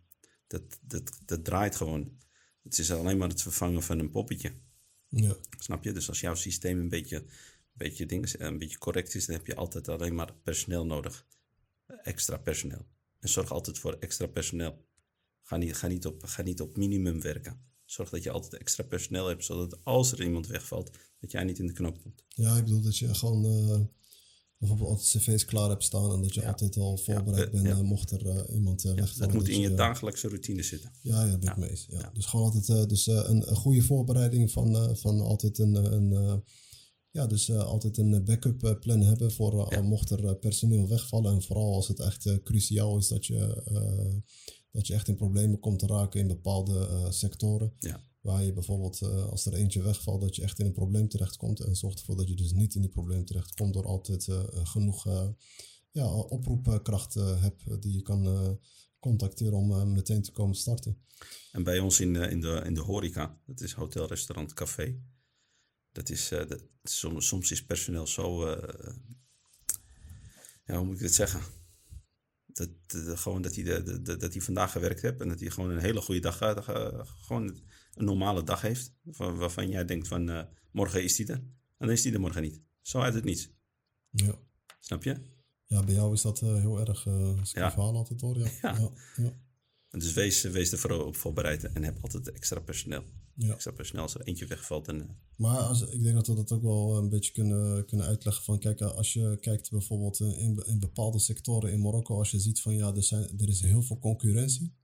[0.46, 2.18] dat, dat, dat draait gewoon.
[2.62, 4.52] Het is alleen maar het vervangen van een poppetje.
[5.08, 5.36] Ja.
[5.58, 5.92] Snap je?
[5.92, 7.28] Dus als jouw systeem een beetje, een
[7.72, 11.26] beetje, dingen, een beetje correct is, dan heb je altijd alleen maar personeel nodig.
[12.02, 12.86] Extra personeel.
[13.18, 14.86] En zorg altijd voor extra personeel.
[15.42, 17.66] Ga niet, ga niet, op, ga niet op minimum werken.
[17.84, 21.58] Zorg dat je altijd extra personeel hebt, zodat als er iemand wegvalt, dat jij niet
[21.58, 22.24] in de knop komt.
[22.28, 23.80] Ja, ik bedoel dat je gewoon eh,
[24.58, 27.70] bijvoorbeeld altijd cv's klaar hebt staan en dat je altijd al voorbereid bent ja.
[27.70, 29.32] eh, mocht er eh, iemand eh, wegvallen.
[29.32, 30.92] Dat moet in je dagelijkse routine zitten.
[31.00, 31.86] Ja, ja, dat ben ik mee eens.
[31.90, 32.10] Ja.
[32.12, 36.42] Dus gewoon altijd dus, een, een goede voorbereiding van, van altijd een, een
[37.10, 41.32] ja, dus altijd een backup plan hebben voor mocht er personeel wegvallen.
[41.32, 43.62] En vooral als het echt cruciaal is dat je,
[44.70, 47.72] dat je echt in problemen komt te raken in bepaalde sectoren.
[47.78, 48.07] Ja.
[48.20, 51.60] Waar je bijvoorbeeld, eh, als er eentje wegvalt, dat je echt in een probleem terechtkomt.
[51.60, 55.06] En zorg ervoor dat je dus niet in die probleem terechtkomt door altijd eh, genoeg
[55.06, 55.28] eh,
[55.90, 58.50] ja, oproepkracht eh, hebt die je kan eh,
[59.00, 61.02] contacteren om eh, meteen te komen starten.
[61.52, 65.00] En bij ons in in de, in de horeca, dat is hotel, restaurant, café.
[65.92, 68.94] Dat is, eh, dat, soms, soms is personeel zo, eh,
[70.64, 71.40] ja, hoe moet ik het zeggen?
[72.46, 72.68] Dat,
[73.18, 76.20] gewoon dat hij, dat hij vandaag gewerkt heeft en dat hij gewoon een hele goede
[76.20, 77.60] dag, eh, eh, gewoon
[77.98, 78.92] een normale dag heeft.
[79.10, 81.34] Van, waarvan jij denkt van, eh, morgen is hij er.
[81.36, 82.60] En dan is hij er morgen niet.
[82.80, 83.50] Zo uit het niets.
[84.10, 84.34] Ja.
[84.80, 85.16] Snap je?
[85.64, 87.70] Ja, bij jou is dat eh, heel erg, uh, Ja.
[87.70, 88.38] verhaal altijd hoor.
[88.38, 88.44] Ja.
[88.62, 88.78] Ja.
[88.78, 88.90] Ja.
[89.16, 89.32] Ja.
[89.90, 93.04] En Dus wees, wees er vooral op voorbereid en heb altijd extra personeel.
[93.34, 93.52] Ja.
[93.52, 94.88] Extra personeel als er eentje wegvalt.
[94.88, 98.44] En, Maar als, ik denk dat we dat ook wel een beetje kunnen, kunnen uitleggen.
[98.44, 102.60] Van, kijk, als je kijkt bijvoorbeeld in, in bepaalde sectoren in Marokko, als je ziet
[102.60, 104.74] van ja, er, zijn, er is heel veel concurrentie.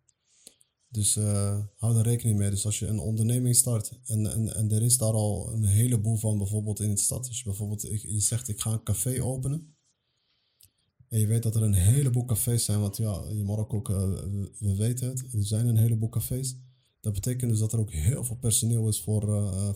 [0.95, 2.51] Dus eh, hou er rekening mee.
[2.51, 6.17] Dus als je een onderneming start en, en, en er is daar al een heleboel
[6.17, 7.29] van, bijvoorbeeld in de stad.
[7.29, 9.77] Als je bijvoorbeeld je zegt ik ga een café openen.
[11.09, 14.09] En je weet dat er een heleboel cafés zijn, want ja, in Marokko ook, eh,
[14.09, 16.57] we, we weten het, er zijn een heleboel cafés.
[17.01, 19.23] Dat betekent dus dat er ook heel veel personeel is voor,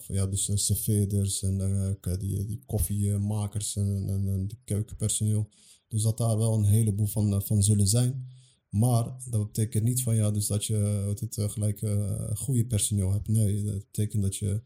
[0.00, 5.48] voor ja, dus serveerders en die, die koffiemakers en, en, en die keukenpersoneel.
[5.88, 8.26] Dus dat daar wel een heleboel van, van zullen zijn.
[8.68, 12.36] Maar dat betekent niet van ja, dus dat je eh, wat het, eh, gelijk eh,
[12.36, 13.28] goede personeel hebt.
[13.28, 14.62] Nee, dat betekent dat je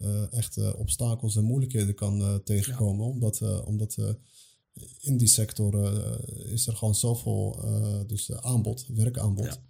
[0.00, 3.06] eh, echt obstakels en moeilijkheden kan tegenkomen.
[3.06, 4.08] Omdat, eh, omdat eh,
[5.00, 6.02] in die sector
[6.52, 7.64] is er gewoon zoveel
[8.06, 9.44] dus, aanbod, werkaanbod.
[9.44, 9.62] Ja.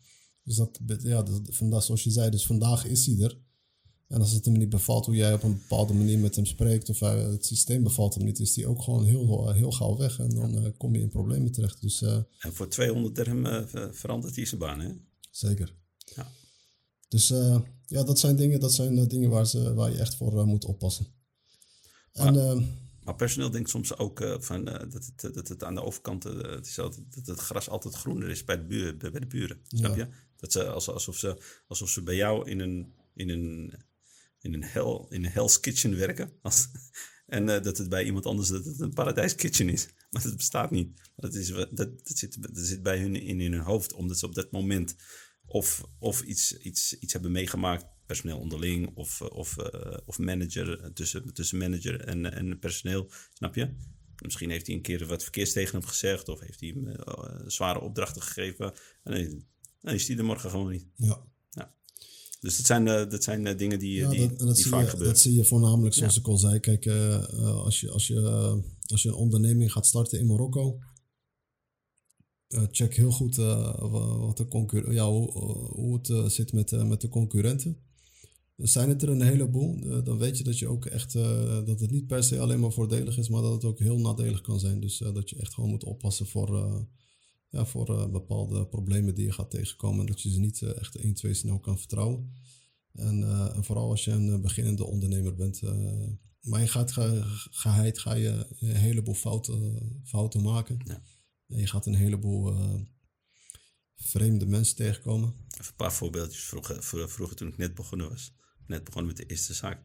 [0.44, 3.38] Dus dat, ja, vandaag, zoals je zei, dus vandaag is hij er.
[4.10, 6.88] En als het hem niet bevalt hoe jij op een bepaalde manier met hem spreekt,
[6.88, 10.18] of hij, het systeem bevalt hem niet, is hij ook gewoon heel, heel gauw weg.
[10.18, 11.80] En dan eh, kom je in problemen terecht.
[11.80, 14.80] Dus eh, en voor 200 dirham eh, ver- verandert hij zijn baan.
[14.80, 14.90] Hè?
[15.30, 15.74] zeker.
[16.16, 16.26] Ja.
[17.08, 20.14] Dus eh, ja, dat zijn dingen, dat zijn, eh, dingen waar, ze, waar je echt
[20.16, 21.06] voor eh, moet oppassen.
[22.12, 22.60] En eh,
[23.04, 26.24] Maar personeel denkt soms ook eh, van, eh, dat, het, dat het aan de overkant
[26.24, 29.26] eh, het is altijd, dat het gras altijd groener is bij de, buur, bij de
[29.26, 29.60] buren.
[29.68, 30.06] Snap je?
[30.36, 33.72] Dat ze, als, alsof, ze, alsof ze bij jou in een, in een,
[34.40, 36.32] in een, hell, in een Hell's Kitchen werken.
[37.26, 39.88] En eh, dat het bij iemand anders dat het een Paradijs Kitchen is.
[40.10, 41.00] Maar dat bestaat niet.
[41.16, 43.92] Dat, is, dat, dat, zit, dat zit bij hun in, in hun hoofd.
[43.92, 44.96] Omdat ze op dat moment
[45.46, 47.86] of, of iets, iets, iets hebben meegemaakt.
[48.06, 53.10] Personeel onderling of, eh, of, eh, of manager, eh, tussen, tussen manager en, en personeel.
[53.32, 53.74] Snap je?
[54.22, 56.28] Misschien heeft hij een keer wat verkeers tegen hem gezegd.
[56.28, 58.74] Of heeft hij hem eh, zware opdrachten gegeven.
[59.02, 59.46] En
[59.80, 60.86] dan is hij er morgen gewoon niet.
[60.94, 61.24] ja,
[62.40, 64.66] Dus dat zijn, eh, dat zijn eh, dingen die, Ja, die, dat, en dat, die
[64.66, 65.12] vaak je, gebeuren.
[65.12, 66.20] dat zie je voornamelijk, zoals Ja.
[66.20, 66.58] ik al zei.
[66.60, 68.54] Kijk, eh, eh, als, je, als, je, eh,
[68.86, 70.78] als je een onderneming gaat starten in Marokko,
[72.48, 75.30] eh, check heel goed eh, wa- wat de ja, hoe,
[75.74, 77.76] hoe het eh, zit met, eh, met de concurrenten.
[78.56, 81.80] Zijn het er een heleboel, eh, dan weet je dat je ook echt eh, dat
[81.80, 84.60] het niet per se alleen maar voordelig is, maar dat het ook heel nadelig kan
[84.60, 84.80] zijn.
[84.80, 86.80] Dus eh, dat je echt gewoon moet oppassen voor, eh,
[87.50, 90.06] ja, voor eh, bepaalde problemen die je gaat tegenkomen.
[90.06, 92.34] Dat je ze niet eh, echt 1, 2 snel kan vertrouwen.
[92.92, 95.62] En, eh, en vooral als je een beginnende ondernemer bent.
[96.40, 100.80] maar je gaat ge, geheid ga je een heleboel fouten, fouten maken.
[100.84, 101.02] Ja.
[101.48, 102.54] En je gaat een heleboel
[103.96, 105.34] vreemde mensen tegenkomen.
[105.50, 106.44] Even een paar voorbeeldjes.
[106.44, 108.34] Vroeger, vro- vroeger toen ik net begonnen was,
[108.66, 109.82] net begonnen met de eerste zaak.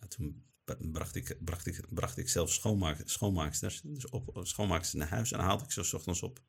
[0.00, 5.02] Ja, toen bra- bracht ik, bracht ik, bracht ik zelf schoonmaak, schoonmaaksters dus op, schoonmaaksters
[5.02, 6.42] naar huis en haalde ik ze 's ochtends op.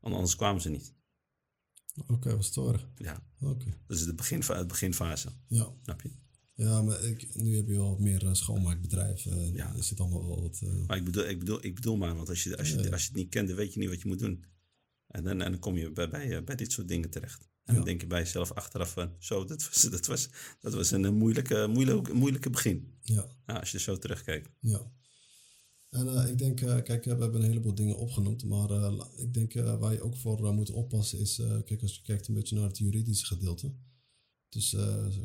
[0.00, 0.94] Want anders kwamen ze niet.
[2.06, 2.80] Oké, wat storen.
[2.96, 5.28] Ja, Oké, dat is de beginfa het beginfase.
[5.48, 5.72] ja.
[5.82, 6.10] Snap je?
[6.54, 9.32] Ja, maar ik, nu heb je wel meer eh, schoonmaakbedrijven.
[9.32, 9.74] eh, Ja.
[9.76, 10.60] Er zit allemaal wel wat...
[10.62, 12.82] eh, Maar ik bedoel, ik bedoel, ik bedoel maar, want als je, als, je, Ja,
[12.84, 12.90] ja.
[12.90, 14.44] als je het niet kent, dan weet je niet wat je moet doen.
[15.06, 17.48] En dan, en dan kom je bij, bij, bij dit soort dingen terecht.
[17.64, 20.28] En dan denk je bij jezelf achteraf van, zo, dat was, dat was,
[20.60, 22.98] dat was een moeilijke, moeilijke, moeilijke begin.
[23.02, 23.26] ja.
[23.46, 24.48] Ja, als je zo terugkijkt.
[24.60, 24.92] Ja.
[25.90, 29.34] En eh, ik denk, eh, kijk, eh, we hebben een heleboel dingen opgenoemd, maar ik
[29.34, 32.68] denk waar je ook voor moet oppassen is, kijk, als je kijkt een beetje naar
[32.68, 33.72] het juridische gedeelte.
[34.48, 34.76] Dus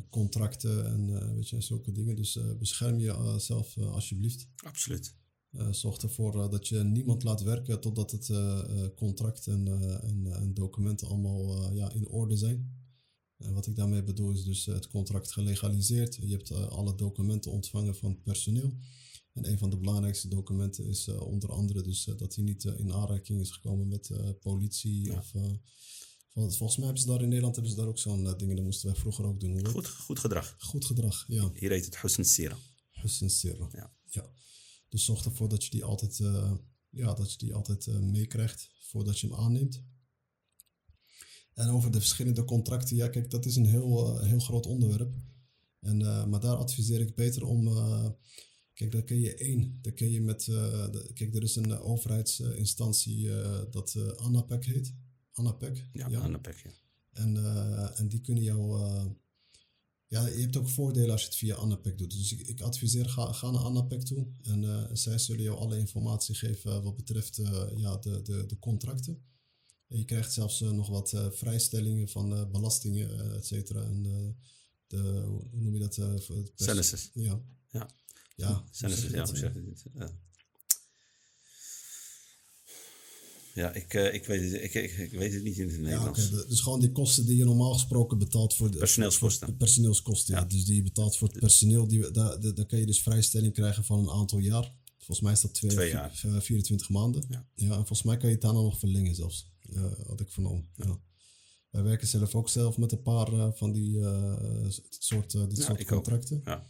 [0.10, 2.15] contracten en weet je, zulke dingen.
[2.15, 4.47] Dus bescherm jezelf alsjeblieft.
[4.56, 5.15] Absoluut.
[5.71, 8.32] Zorg ervoor dat je niemand laat werken totdat het
[8.95, 9.67] contract en,
[10.01, 12.73] en, en documenten allemaal ja, in orde zijn.
[13.38, 16.15] En wat ik daarmee bedoel is dus het contract gelegaliseerd.
[16.21, 18.78] Je hebt alle documenten ontvangen van het personeel.
[19.36, 22.65] En een van de belangrijkste documenten is eh, onder andere dus eh, dat hij niet
[22.65, 25.04] eh, in aanraking is gekomen met politie.
[25.04, 25.17] Ja.
[25.17, 25.32] Of,
[26.30, 28.56] vol- volgens mij hebben ze daar in Nederland hebben ze daar ook zo'n dingen.
[28.56, 29.67] Dat moesten wij vroeger ook doen.
[29.67, 30.56] Goed, goed gedrag.
[30.60, 31.52] Goed gedrag, ja.
[31.54, 32.58] Hier heet het Husn Sira.
[32.91, 33.69] Husn Sirra.
[33.71, 33.93] Ja.
[34.06, 34.30] ja.
[34.89, 36.17] Dus zorg ervoor dat je die altijd,
[36.89, 39.84] ja, dat je die altijd meekrijgt voordat je hem aanneemt.
[41.54, 45.13] En over de verschillende contracten, ja, kijk, dat is een heel, heel groot onderwerp.
[45.80, 45.98] En,
[46.30, 47.67] maar daar adviseer ik beter om.
[48.75, 49.79] Kijk, daar kun je één.
[49.81, 50.47] Daar kun je met.
[50.47, 54.93] eh, de- kijk, er is een eh, overheidsinstantie eh, dat ANAPEC heet.
[55.31, 55.89] ANAPEC.
[55.93, 56.07] Ja,
[56.38, 56.69] pek, ja.
[57.11, 57.38] En,
[57.95, 58.79] en die kunnen jou.
[60.07, 62.11] ja, je hebt ook voordelen als je het via Annapec doet.
[62.11, 64.27] Dus ik, ik adviseer, ga, ga naar Annapec toe.
[64.41, 67.35] En zij zullen jou alle informatie geven wat betreft
[67.75, 69.21] ja, de, de, de contracten.
[69.88, 73.83] En je krijgt zelfs nog wat vrijstellingen van belastingen, et cetera.
[73.83, 74.01] En
[74.88, 75.95] de, hoe noem je dat?
[76.55, 77.09] Census.
[77.13, 77.41] Ja.
[77.69, 77.89] Ja.
[78.36, 79.43] Ja, zeg je ja, dat, hoe eh?
[79.43, 79.84] zeg je dit?
[79.93, 80.12] Ja.
[83.54, 86.28] Ja, ik, eh, ik, weet het, ik, ik, weet het niet in het Ja, Nederlands.
[86.28, 86.36] oké.
[86.38, 89.48] de- dus gewoon die kosten die je normaal gesproken betaalt voor de Personeelskosten.
[89.48, 90.45] De personeelskosten, ja.
[90.45, 93.54] Dus die je betaalt voor het personeel, die, daar, daar, daar kan je dus vrijstelling
[93.54, 94.74] krijgen van een aantal jaar.
[94.98, 96.15] Volgens mij is dat twee, Twee jaar.
[96.15, 97.26] v- 24 maanden.
[97.30, 97.45] Ja.
[97.56, 99.54] en volgens mij kan je het daarna nog verlengen zelfs.
[99.74, 100.67] eh, had ik vernomen.
[100.76, 101.00] Ja.
[101.69, 105.48] Wij werken zelf ook zelf met een paar eh, van die eh, dit soort, eh,
[105.48, 106.41] dit Ja, soort contracten.
[106.45, 106.67] Ja.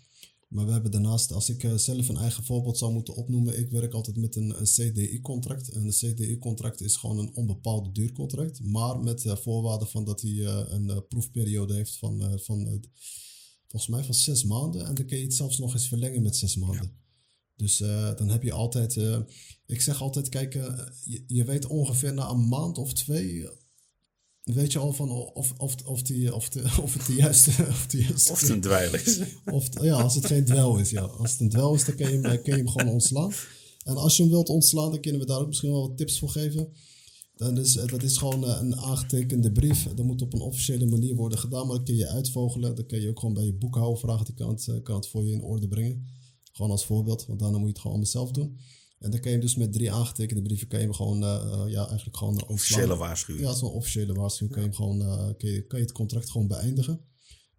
[0.47, 3.69] Maar we hebben daarnaast, als ik eh, zelf een eigen voorbeeld zou moeten opnoemen, ik
[3.69, 5.69] werk altijd met een, een CDI-contract.
[5.69, 10.31] En een CDI-contract is gewoon een onbepaalde duurcontract, maar met uh, voorwaarden van dat hij
[10.31, 12.83] uh, een proefperiode heeft van, van
[13.67, 14.85] volgens mij van zes maanden.
[14.85, 16.83] En dan kun je het zelfs nog eens verlengen met zes maanden.
[16.83, 17.03] Ja.
[17.55, 19.19] Dus uh, dan heb je altijd, uh,
[19.65, 23.49] ik zeg altijd, kijk, uh, je, je, weet ongeveer na een maand of twee,
[24.53, 27.51] weet je al van of, of, of, die, of, de, of het de juiste...
[27.69, 29.19] Of, de juiste, of het een dweil is.
[29.51, 31.01] Of, ja, als het geen dwel is, ja.
[31.01, 33.31] Als het een dwel is, dan kun je, hem, kun je hem gewoon ontslaan.
[33.83, 36.19] En als je hem wilt ontslaan, dan kunnen we daar ook misschien wel wat tips
[36.19, 36.67] voor geven.
[37.35, 39.83] Dan is, dat is gewoon een aangetekende brief.
[39.83, 42.75] Dat moet op een officiële manier worden gedaan, maar dat kun je uitvogelen.
[42.75, 45.25] Dan kun je ook gewoon bij je boekhouder vragen, die kan het, kan het voor
[45.25, 46.05] je in orde brengen.
[46.51, 48.57] Gewoon als voorbeeld, want daarna moet je het gewoon allemaal zelf doen.
[49.05, 51.87] En dan kan je dus met drie aangetekende brieven kan je hem gewoon, uh, ja,
[51.87, 52.55] eigenlijk gewoon ontslaan.
[52.55, 53.45] Officiële waarschuwing.
[53.45, 56.31] Ja, zo'n officiële waarschuwing kan je, hem gewoon, uh, kan, je, kan je het contract
[56.31, 57.01] gewoon beëindigen.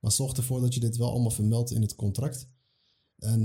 [0.01, 2.49] Maar zorg ervoor dat je dit wel allemaal vermeldt in het contract.
[3.19, 3.43] En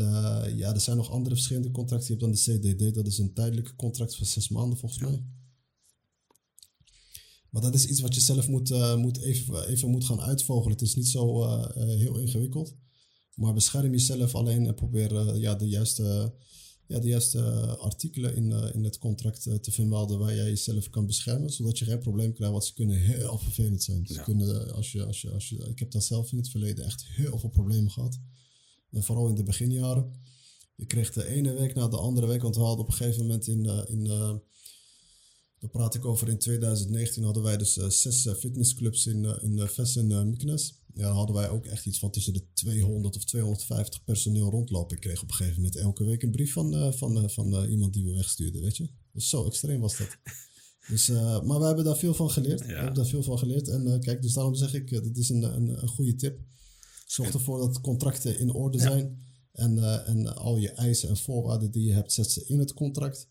[0.56, 2.08] ja, er zijn nog andere verschillende contracten.
[2.08, 5.26] Je hebt dan de CDD, dat is een tijdelijke contract van zes maanden volgens mij.
[7.50, 10.72] Maar dat is iets wat je zelf moet, moet even, even moet gaan uitvogelen.
[10.72, 12.76] Het is niet zo heel ingewikkeld.
[13.36, 16.34] Maar bescherm jezelf alleen en probeer ja, de juiste,
[16.92, 17.42] ja, de juiste
[17.78, 21.50] artikelen in, in het contract te vermelden waar jij jezelf kan beschermen.
[21.50, 24.08] Zodat je geen probleem krijgt, want ze kunnen heel vervelend zijn.
[24.08, 24.24] Ze Ja.
[24.24, 27.06] kunnen, als je, als je, als je, ik heb daar zelf in het verleden echt
[27.06, 28.20] heel veel problemen gehad.
[28.92, 30.12] En vooral in de beginjaren.
[30.76, 33.22] Je kreeg de ene week na de andere week, want we hadden op een gegeven
[33.22, 34.08] moment in, in
[35.62, 39.68] daar praat ik over in 2019, hadden wij dus uh, zes fitnessclubs in, in uh,
[39.68, 40.80] Ves en Mykines.
[40.94, 44.96] Ja, dan hadden wij ook echt iets van tussen de 200 of 250 personeel rondlopen.
[44.96, 48.06] Ik kreeg op een gegeven moment elke week een brief van, van, van iemand die
[48.06, 48.90] we wegstuurden, weet je.
[49.14, 50.08] Dus zo extreem was dat.
[50.88, 51.08] Dus,
[51.44, 52.60] maar we hebben daar veel van geleerd.
[52.60, 52.66] Ja.
[52.66, 53.68] We hebben daar veel van geleerd.
[53.68, 56.40] En kijk, dus daarom zeg ik, dit is een, een, een goede tip.
[57.06, 59.26] Zorg ervoor dat contracten in orde zijn.
[59.52, 63.31] En, en al je eisen en voorwaarden die je hebt, zet ze in het contract.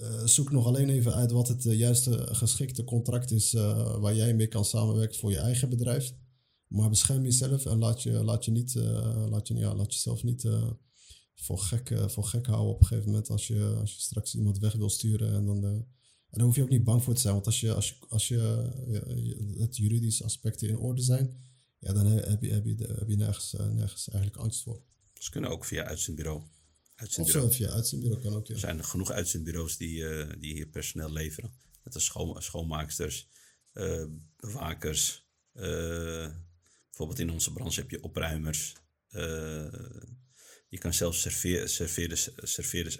[0.00, 4.14] Uh, zoek nog alleen even uit wat het uh, juiste geschikte contract is uh, waar
[4.14, 6.14] jij mee kan samenwerken voor je eigen bedrijf.
[6.66, 8.74] Maar bescherm jezelf en laat, je, laat, je niet,
[9.28, 10.48] laat, je, ja, laat jezelf niet
[11.34, 14.58] voor, gek, voor gek houden op een gegeven moment als je, als je straks iemand
[14.58, 15.32] weg wil sturen.
[15.32, 15.86] En dan, en
[16.30, 18.28] daar hoef je ook niet bang voor te zijn, want als, je, als, je, als
[18.28, 21.36] je, het juridische aspecten in orde zijn,
[21.78, 24.82] ja, dan heb je, heb je, heb je nergens, nergens eigenlijk angst voor.
[25.18, 26.42] Ze kunnen ook via uitzendbureau.
[27.00, 27.46] Uitzendbureau.
[27.46, 28.54] Of zo, via uitzendbureau kan ook, ja.
[28.54, 31.52] Er zijn er genoeg uitzendbureaus die, uh, die hier personeel leveren.
[31.84, 33.28] Net als schoon, schoonmaaksters,
[33.74, 34.04] uh,
[34.36, 35.28] bewakers.
[35.54, 35.62] Uh,
[36.86, 38.74] bijvoorbeeld in onze branche heb je opruimers.
[40.68, 42.98] je kan zelfs serveer, serveerders, serveerders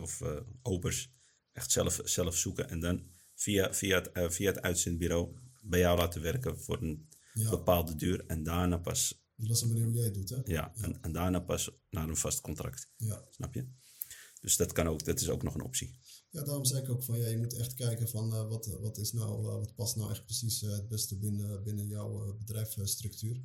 [0.00, 0.22] of
[0.62, 1.10] obers
[1.52, 2.68] echt zelf, zelf zoeken.
[2.68, 7.50] En dan via, via, het, via het uitzendbureau bij jou laten werken voor een ja.
[7.50, 8.24] bepaalde duur.
[8.26, 10.36] En daarna pas dat is de manier hoe jij het doet, hè?
[10.36, 10.72] Ja, ja.
[10.74, 12.88] En, en, daarna pas naar een vast contract.
[12.96, 13.24] Ja.
[13.30, 13.66] Snap je?
[14.40, 15.98] Dus dat, kan ook, dat is ook nog een optie.
[16.30, 18.98] Ja, daarom zei ik ook van ja, je moet echt kijken van uh, wat, wat,
[18.98, 23.42] is nou, uh, wat past nou echt precies uh, het beste binnen, binnen jouw bedrijfsstructuur.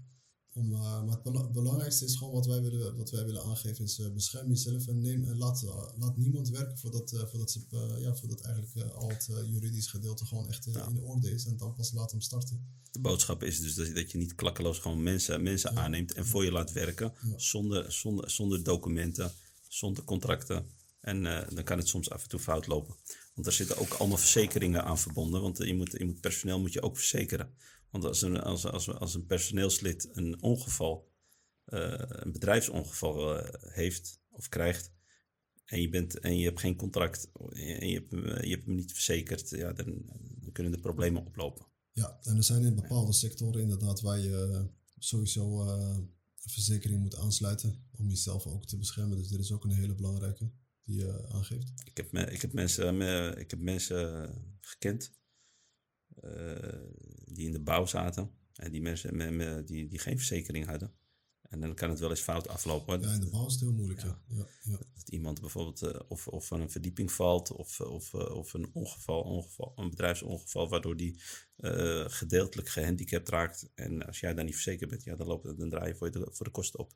[0.58, 4.02] Om, maar het bela belangrijkste is gewoon wat wij willen, wat wij willen aangeven, is
[4.14, 5.64] bescherm jezelf en, neem, en laat,
[5.98, 7.60] laat niemand werken voordat, voordat, ze,
[8.00, 11.46] ja, voordat eigenlijk al het juridisch gedeelte gewoon echt in orde is.
[11.46, 12.66] En dan pas laat hem starten.
[12.92, 15.82] De boodschap is dus dat, dat je niet klakkeloos gewoon mensen, mensen Ja.
[15.82, 17.14] aanneemt en voor je laat werken.
[17.22, 17.40] Ja.
[17.40, 19.32] Zonder, zonder, zonder documenten,
[19.68, 20.66] zonder contracten.
[21.00, 22.96] En eh, dan kan het soms af en toe fout lopen.
[23.34, 25.42] Want er zitten ook allemaal verzekeringen aan verbonden.
[25.42, 27.54] Want je moet, je moet personeel moet je ook verzekeren.
[27.90, 31.12] Want als een, als, als, als een personeelslid een ongeval,
[31.66, 34.96] eh, een bedrijfsongeval eh, heeft of krijgt.
[35.66, 38.76] En je, bent, en je hebt geen contract en je hebt, hem, je hebt hem
[38.76, 39.50] niet verzekerd.
[39.50, 40.04] Ja, dan,
[40.40, 41.66] dan kunnen er problemen oplopen.
[41.92, 44.64] Ja, en er zijn in bepaalde sectoren inderdaad waar je eh,
[44.98, 49.18] sowieso een verzekering moet aansluiten om jezelf ook te beschermen.
[49.18, 50.52] Dus dit is ook een hele belangrijke
[50.84, 51.72] die je aangeeft.
[51.86, 55.12] Ik heb, me, ik heb mensen, me, ik heb mensen gekend
[57.26, 58.32] die in de bouw zaten.
[58.54, 60.94] En die mensen me, me, die, die geen verzekering hadden.
[61.50, 63.02] En dan kan het wel eens fout aflopen.
[63.02, 64.22] Ja, in de bouw is het heel moeilijk, ja.
[64.28, 64.48] ja.
[64.64, 68.54] ja, Dat iemand bijvoorbeeld uh, of, of van een verdieping valt of, of, uh, of
[68.54, 71.22] een ongeval, ongeval, een bedrijfsongeval, waardoor die
[71.58, 73.70] uh, gedeeltelijk gehandicapt raakt.
[73.76, 76.28] En als jij dan niet verzekerd bent, ja, dan, loopt, dan draai je voor, de,
[76.32, 76.94] voor de kosten op.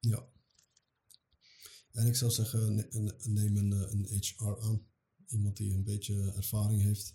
[0.00, 0.26] Ja.
[1.92, 2.74] En ik zou zeggen,
[3.22, 4.86] neem een, een HR aan.
[5.26, 7.14] iemand die een beetje ervaring heeft.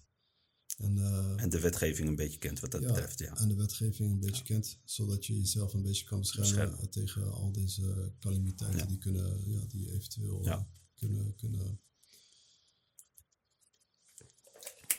[0.78, 3.38] En, eh, En de wetgeving een beetje kent wat dat ja, betreft, ja.
[3.38, 6.90] en de wetgeving een beetje kent, zodat je jezelf een beetje kan beschermen Beschermen.
[6.90, 8.86] tegen al deze calamiteiten Ja.
[8.86, 10.62] die, kunnen, ja, die eventueel eh,
[10.96, 11.80] kunnen, kunnen,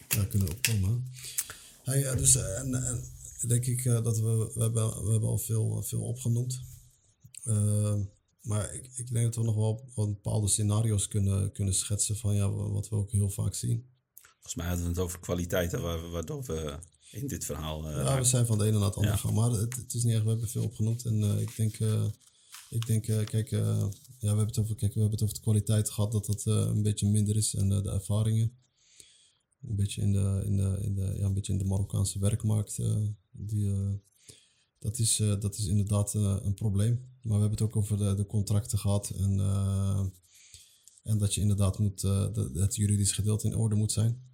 [0.09, 1.11] ja, kunnen opkomen.
[1.83, 3.05] Hey, eh, dus, en, en
[3.47, 6.61] denk ik dat we, we, hebben, we hebben al veel, veel opgenoemd.
[8.43, 12.51] Maar ik, ik denk dat we nog wel bepaalde scenario's kunnen, kunnen schetsen van ja,
[12.51, 13.91] wat we ook heel vaak zien.
[14.43, 16.79] Volgens mij hadden we het over kwaliteiten, waar- waardoor we
[17.11, 17.89] in dit verhaal...
[17.89, 19.21] eh, Ja, we zijn van de ene naar het andere Ja.
[19.21, 19.35] gaan.
[19.35, 21.05] Maar het, het is niet echt, we hebben veel opgenoemd.
[21.05, 22.05] En eh, ik denk, eh,
[22.71, 25.91] ik denk kijk, ja, we hebben, het over, kijk, we hebben het over de kwaliteit
[25.91, 27.55] gehad, dat dat een beetje minder is.
[27.55, 28.57] En de ervaringen.
[29.69, 32.79] Een beetje in de, in de, in de, ja, een beetje in de Marokkaanse werkmarkt.
[33.31, 33.73] die,
[34.79, 36.93] dat, is, dat is inderdaad een probleem.
[37.23, 39.11] Maar we hebben het ook over de, de contracten gehad.
[39.11, 39.41] En,
[41.03, 44.31] en dat je inderdaad moet, dat het juridisch gedeelte in orde moet zijn.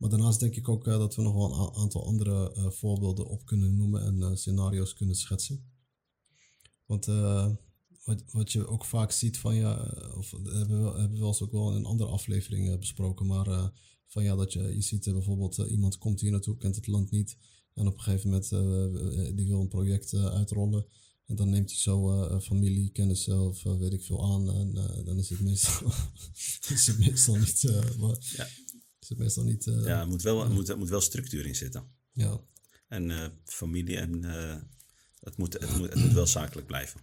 [0.00, 3.26] Maar daarnaast denk ik ook eh, dat we nog wel een aantal andere eh, voorbeelden
[3.26, 5.64] op kunnen noemen en eh, scenario's kunnen schetsen.
[6.86, 7.06] Want
[8.04, 11.42] wat, wat je ook vaak ziet van ja, of hebben we, hebben we wel eens
[11.42, 13.72] ook wel in een andere aflevering besproken, maar
[14.06, 17.36] van ja, dat je, je ziet bijvoorbeeld iemand komt hier naartoe, kent het land niet
[17.74, 18.48] en op een gegeven moment
[19.36, 20.86] die wil een project uitrollen.
[21.26, 24.50] En dan neemt hij zo familie, kennissen of weet ik veel aan.
[24.54, 25.92] En dan is het meestal,
[26.74, 27.62] is het meestal niet.
[27.98, 28.46] maar- Ja.
[29.18, 29.66] Meestal niet.
[29.66, 31.90] eh, ja, er moet wel, er moet, er moet wel structuur in zitten.
[32.12, 32.40] ja.
[32.88, 34.60] En eh, familie en eh,
[35.20, 37.00] het, moet, het, moet, het moet wel zakelijk blijven.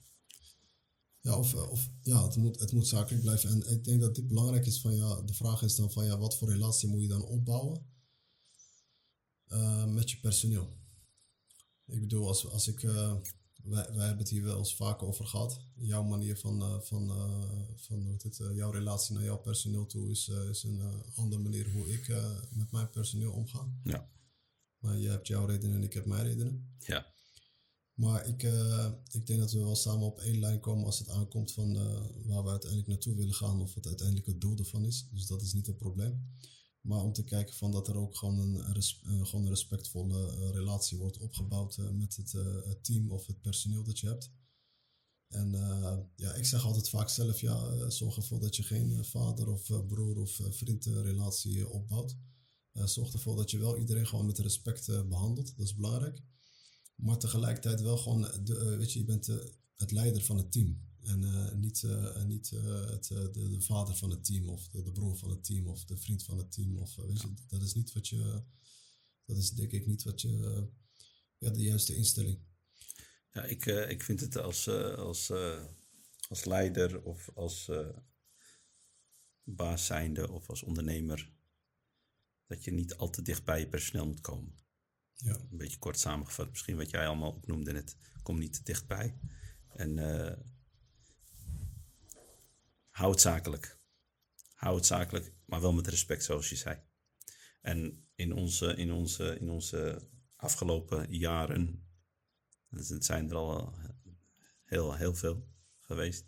[1.22, 3.50] Ja, of, of ja, het moet, het moet zakelijk blijven.
[3.50, 6.18] En ik denk dat dit belangrijk is van ja, de vraag is dan van ja,
[6.18, 7.86] wat voor relatie moet je dan opbouwen
[9.88, 10.78] met je personeel?
[11.86, 12.82] Ik bedoel, als, als ik,
[13.68, 15.60] wij, wij hebben het hier wel eens vaker over gehad.
[15.76, 17.42] Jouw manier van, eh, van, eh,
[17.76, 20.82] van hoe het, eh, jouw relatie naar jouw personeel toe is, is een
[21.16, 22.08] andere manier hoe ik
[22.52, 23.68] met mijn personeel omga.
[23.84, 24.10] Ja.
[24.78, 26.76] Maar jij hebt jouw redenen en ik heb mijn redenen.
[26.80, 27.14] Ja,
[27.94, 28.44] Maar ik,
[29.12, 31.74] ik denk dat we wel samen op één lijn komen als het aankomt van
[32.26, 35.08] waar we uiteindelijk naartoe willen gaan of wat uiteindelijk het doel ervan is.
[35.12, 36.30] Dus dat is niet het probleem.
[36.88, 38.84] Maar om te kijken van dat er ook gewoon een,
[39.26, 43.42] gewoon een respectvolle eh, relatie wordt opgebouwd eh, met het, eh, het team of het
[43.42, 44.32] personeel dat je hebt.
[45.28, 45.52] En
[46.16, 50.20] ja, ik zeg altijd vaak zelf, ja, zorg ervoor dat je geen vader of broer
[50.20, 52.18] of vriendrelatie eh, opbouwt.
[52.74, 55.58] Zorg ervoor dat je wel iedereen gewoon met respect eh, behandelt.
[55.58, 56.22] Dat is belangrijk.
[56.96, 59.36] Maar tegelijkertijd wel gewoon, de, weet je, je bent eh,
[59.76, 60.82] het leider van het team.
[61.08, 64.68] En eh, niet, eh, en niet eh, het, de, de vader van het team of
[64.68, 66.78] de, de broer van het team of de vriend van het team.
[66.78, 68.44] Of, weet je, dat is niet wat je,
[69.26, 70.68] dat is denk ik niet wat je,
[71.38, 72.40] ja, de juiste instelling.
[73.32, 74.68] ja ik, ik vind het als,
[74.98, 75.32] als,
[76.30, 77.72] als leider of als
[79.44, 81.32] baas zijnde of als ondernemer...
[82.46, 84.56] dat je niet al te dicht bij je personeel moet komen.
[85.14, 89.18] Ja, een beetje kort samengevat, misschien wat jij allemaal opnoemde net, kom niet te dichtbij.
[89.68, 89.98] En
[92.98, 93.80] hou het zakelijk.
[94.54, 96.80] Hou het zakelijk, maar wel met respect, zoals je zei.
[97.62, 101.88] En in onze, in onze, in onze afgelopen jaren,
[102.70, 103.74] dus het zijn er al
[104.64, 105.48] heel, heel veel
[105.80, 106.26] geweest.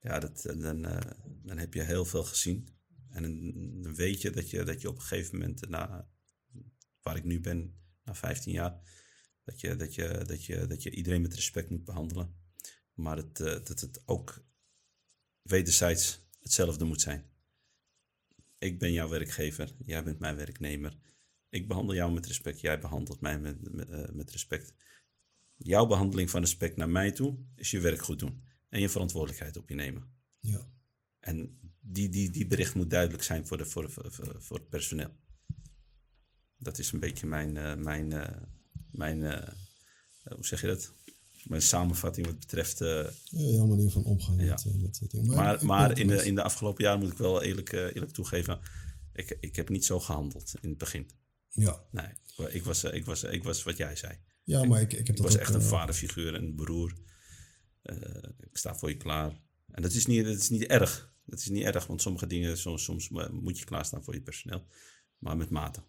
[0.00, 1.12] Ja, dat, dan, eh,
[1.42, 2.68] dan heb je heel veel gezien.
[3.10, 6.08] En dan, dan weet je dat, je dat je op een gegeven moment, na,
[7.02, 8.80] waar ik nu ben, na 15 jaar,
[9.44, 12.36] dat je, dat je, dat je, dat je iedereen met respect moet behandelen.
[12.94, 14.46] Maar het, eh, dat het ook
[15.48, 17.24] wederzijds hetzelfde moet zijn.
[18.58, 20.98] Ik ben jouw werkgever, jij bent mijn werknemer.
[21.48, 24.74] Ik behandel jou met respect, jij behandelt mij met, met, eh, met respect.
[25.56, 29.56] Jouw behandeling van respect naar mij toe is je werk goed doen en je verantwoordelijkheid
[29.56, 30.12] op je nemen.
[30.40, 30.70] ja,
[31.20, 35.16] En die, die, die bericht moet duidelijk zijn voor, de, voor, voor, voor het personeel.
[36.56, 38.42] Dat is een beetje mijn, eh, mijn, eh,
[38.90, 39.22] mijn
[40.34, 40.94] hoe zeg je dat?
[41.44, 42.80] Mijn samenvatting wat betreft.
[42.80, 42.88] eh,
[43.24, 44.44] ja jouw manier van omgaan Ja.
[44.50, 45.24] met, eh, met het ding.
[45.24, 48.12] ik- maar maar in, de, in de afgelopen jaren moet ik wel eerlijk, eh, eerlijk
[48.12, 48.60] toegeven.
[49.12, 51.10] Ik, ik heb niet zo gehandeld in het begin.
[51.48, 52.08] Ja, Nee,
[52.50, 54.18] ik was, eh, ik was, ik was wat jij zei.
[54.44, 56.92] ja maar ik, ik heb Ik dat was ook, echt een eh, vaderfiguur, een broer.
[57.82, 57.96] Eh,
[58.40, 59.40] ik sta voor je klaar.
[59.70, 61.16] En dat is niet, dat is niet erg.
[61.24, 64.20] Dat is niet erg, want sommige dingen, soms, soms eh, moet je klaarstaan voor je
[64.22, 64.66] personeel.
[65.18, 65.82] Maar met mate.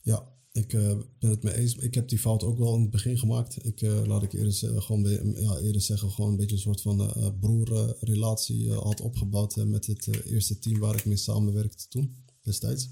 [0.00, 1.74] Ja, ik eh, ben het mee eens.
[1.74, 3.64] Ik heb die fout ook wel in het begin gemaakt.
[3.64, 6.80] Ik, eh, laat ik eerder, gewoon, be- ja, eerder zeggen, gewoon een beetje een soort
[6.80, 12.88] van eh broerrelatie had opgebouwd met het eerste team waar ik mee samenwerkte toen, destijds.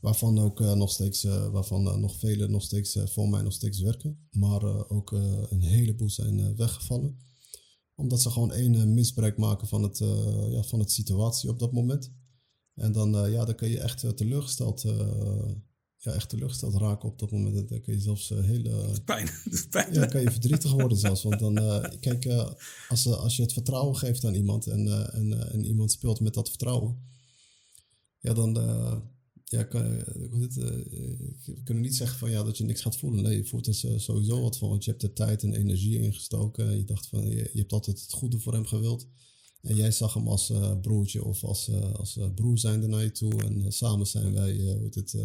[0.00, 4.28] Waarvan ook nog steeds, waarvan nog velen nog steeds voor mij nog steeds werken.
[4.30, 5.12] Maar ook
[5.50, 7.18] een heleboel zijn weggevallen.
[7.94, 9.98] Omdat ze gewoon één misbruik maken van het,
[10.50, 12.12] ja, van het situatie op dat moment.
[12.74, 14.84] En dan, ja, dan kun je echt teleurgesteld
[15.98, 17.68] ja, echt teleurgesteld raken op dat moment.
[17.68, 19.00] Dan kun je zelfs uh, hele...
[19.04, 19.28] Pijn.
[19.70, 19.92] pijn.
[19.92, 21.22] Ja, dan kan je verdrietig worden zelfs.
[21.22, 22.50] Want dan, uh, kijk, uh,
[22.88, 26.48] als, als je het vertrouwen geeft aan iemand en, en, en iemand speelt met dat
[26.48, 27.06] vertrouwen,
[28.20, 28.54] ja, dan
[29.44, 33.22] ja, kan, we kunnen niet zeggen van, ja, dat je niks gaat voelen.
[33.22, 36.76] Nee, je voelt er sowieso wat van, want je hebt er tijd en energie ingestoken.
[36.76, 39.08] Je dacht van, je, je hebt altijd het goede voor hem gewild.
[39.62, 43.42] En jij zag hem als broertje of als, als broer zijnde naar je toe.
[43.42, 45.16] En samen zijn wij, hoe het,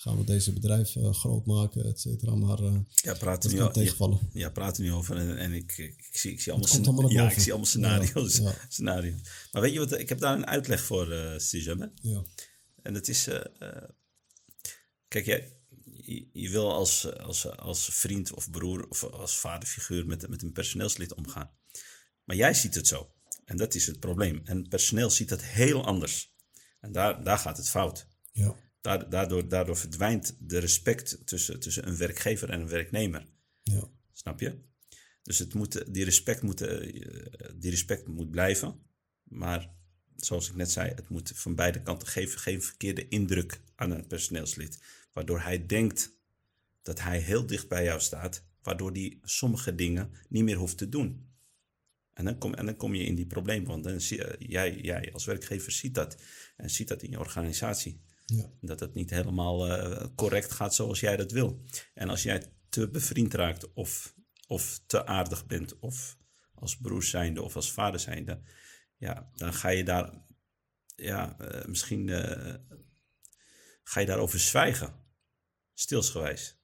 [0.00, 2.34] gaan we deze bedrijf uh, groot maken, et cetera.
[2.34, 4.18] Maar uh, ja, praten nu, tegenvallen.
[4.32, 7.30] Ja, ja, praten nu over en, en ik, ik, zie, ik zie allemaal, allemaal ja,
[7.30, 9.20] ik zie allemaal scenario's, ja, scenario's.
[9.52, 11.38] Maar weet je wat, ik heb daar een uitleg voor, uh,
[11.94, 12.24] Ja.
[12.82, 13.28] En dat is,
[15.08, 15.52] kijk, jij,
[15.84, 20.52] je, je, wil als, als, als vriend of broer of als vaderfiguur met, met een
[20.52, 21.50] personeelslid omgaan.
[22.24, 23.10] Maar jij ziet het zo.
[23.44, 24.40] En dat is het probleem.
[24.44, 26.32] En personeel ziet het heel anders.
[26.80, 28.06] En daar, daar gaat het fout.
[28.32, 33.26] Ja daardoor, daardoor verdwijnt de respect tussen, tussen een werkgever en een werknemer.
[33.62, 33.88] Ja.
[34.12, 34.58] Snap je?
[35.22, 36.92] Dus het moet, die, respect moet, eh,
[37.54, 38.80] die respect moet blijven.
[39.22, 39.70] Maar
[40.16, 44.06] zoals ik net zei, het moet van beide kanten geven geen verkeerde indruk aan een
[44.06, 44.78] personeelslid.
[45.12, 46.16] Waardoor hij denkt
[46.82, 50.88] dat hij heel dicht bij jou staat, waardoor hij sommige dingen niet meer hoeft te
[50.88, 51.26] doen.
[52.12, 55.12] En dan kom, en dan kom je in die probleem, want dan zie, jij, jij
[55.12, 56.16] als werkgever ziet dat
[56.56, 58.00] en ziet dat in je organisatie.
[58.34, 58.50] Ja.
[58.60, 61.64] Dat het niet helemaal uh, correct gaat zoals jij dat wil.
[61.94, 64.14] En als jij te bevriend raakt of,
[64.46, 66.18] of te aardig bent of
[66.54, 68.40] als broer zijnde of als vader zijnde,
[68.96, 70.22] ja, dan ga je daar,
[70.96, 72.54] ja, uh, misschien uh,
[73.82, 75.06] ga je daarover zwijgen.
[75.74, 76.58] Stilsgewijs.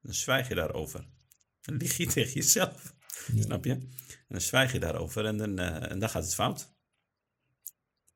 [0.00, 1.08] Dan zwijg je daarover.
[1.60, 2.94] Dan lieg je tegen jezelf.
[3.34, 3.42] Ja.
[3.42, 3.72] Snap je?
[3.72, 6.74] En dan zwijg je daarover en dan, en dan gaat het fout.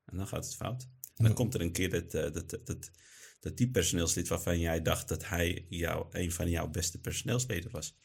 [0.05, 0.92] En dan gaat het fout.
[1.15, 2.91] En dan komt er een keer dat, uh, dat, dat,
[3.39, 7.95] dat die personeelslid waarvan jij dacht dat hij jou, een van jouw beste personeelsleden was,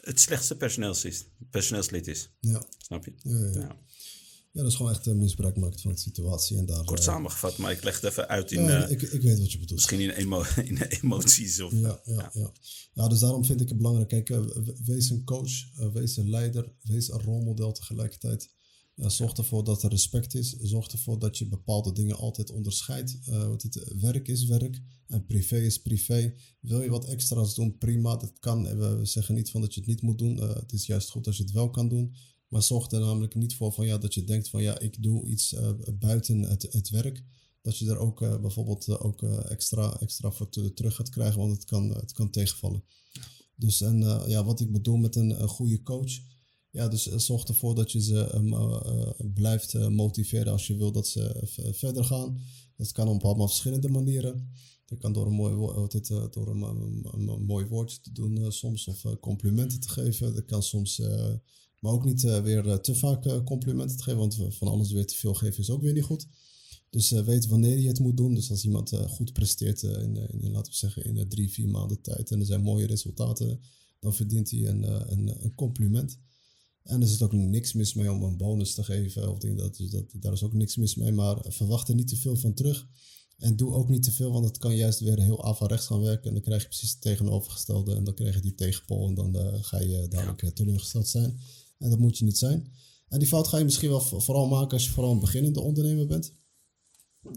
[0.00, 2.30] het slechtste personeelslid, personeelslid is.
[2.40, 2.62] Ja.
[2.78, 3.12] Snap je?
[3.22, 3.50] Ja, ja.
[3.52, 3.76] ja.
[4.52, 6.58] ja dat is gewoon echt uh, misbruik maken van de situatie.
[6.58, 8.62] En daar, Kort uh, samengevat, maar ik leg het even uit in...
[8.62, 9.78] Ja, ik, ik weet wat je bedoelt.
[9.78, 11.72] Misschien in, emo in emoties of...
[11.72, 12.52] Ja, ja, ja.
[12.92, 13.08] ja.
[13.08, 14.08] dus daarom vind ik het belangrijk.
[14.08, 14.28] Kijk,
[14.84, 15.52] wees een coach,
[15.92, 18.58] wees een leider, wees een rolmodel tegelijkertijd.
[19.00, 20.50] Uh, zorg ervoor dat er respect is.
[20.50, 23.18] Zorg ervoor dat je bepaalde dingen altijd onderscheidt.
[23.28, 26.34] Uh, want het werk is werk en privé is privé.
[26.60, 28.16] Wil je wat extra's doen, prima.
[28.16, 28.62] Dat kan.
[28.78, 30.36] We zeggen niet van dat je het niet moet doen.
[30.36, 32.14] Uh, het is juist goed als je het wel kan doen.
[32.48, 35.26] Maar zorg er namelijk niet voor van, ja, dat je denkt van ja, ik doe
[35.26, 35.54] iets
[35.98, 37.24] buiten het, het werk.
[37.62, 41.90] Dat je er ook bijvoorbeeld ook extra, extra voor terug gaat krijgen, want het kan,
[41.90, 42.84] het kan tegenvallen.
[43.56, 46.12] Dus en ja, wat ik bedoel met een goede coach
[46.70, 51.08] ja, dus uh, zorg ervoor dat je ze uh, blijft motiveren als je wil dat
[51.08, 52.38] ze verder gaan.
[52.76, 54.52] Dat kan op allemaal verschillende manieren.
[54.84, 59.80] Dat kan door een mooi, woord, door een, mooi woordje te doen soms of complimenten
[59.80, 60.34] te geven.
[60.34, 60.98] Dat kan soms,
[61.80, 65.34] maar ook niet weer te vaak complimenten te geven, want van alles weer te veel
[65.34, 66.26] geven is ook weer niet goed.
[66.90, 68.34] Dus weet wanneer je het moet doen.
[68.34, 72.30] Dus als iemand goed presteert in, in, laten we zeggen, in drie, vier maanden tijd
[72.30, 73.60] en er zijn mooie resultaten,
[74.00, 76.18] dan verdient hij een, een, een compliment.
[76.82, 79.30] En er zit ook niks mis mee om een bonus te geven.
[79.30, 81.12] Of dingen, dat, dus dat, daar is ook niks mis mee.
[81.12, 82.88] Maar verwacht er niet te veel van terug.
[83.36, 86.26] En doe ook niet te veel, want het kan juist weer heel averechts gaan werken.
[86.26, 87.94] En dan krijg je precies het tegenovergestelde.
[87.94, 89.08] En dan krijg je die tegenpol.
[89.08, 90.50] En dan uh, ga je dadelijk ja.
[90.50, 91.40] teleurgesteld zijn.
[91.78, 92.72] En dat moet je niet zijn.
[93.08, 96.06] En die fout ga je misschien wel vooral maken als je vooral een beginnende ondernemer
[96.06, 96.34] bent.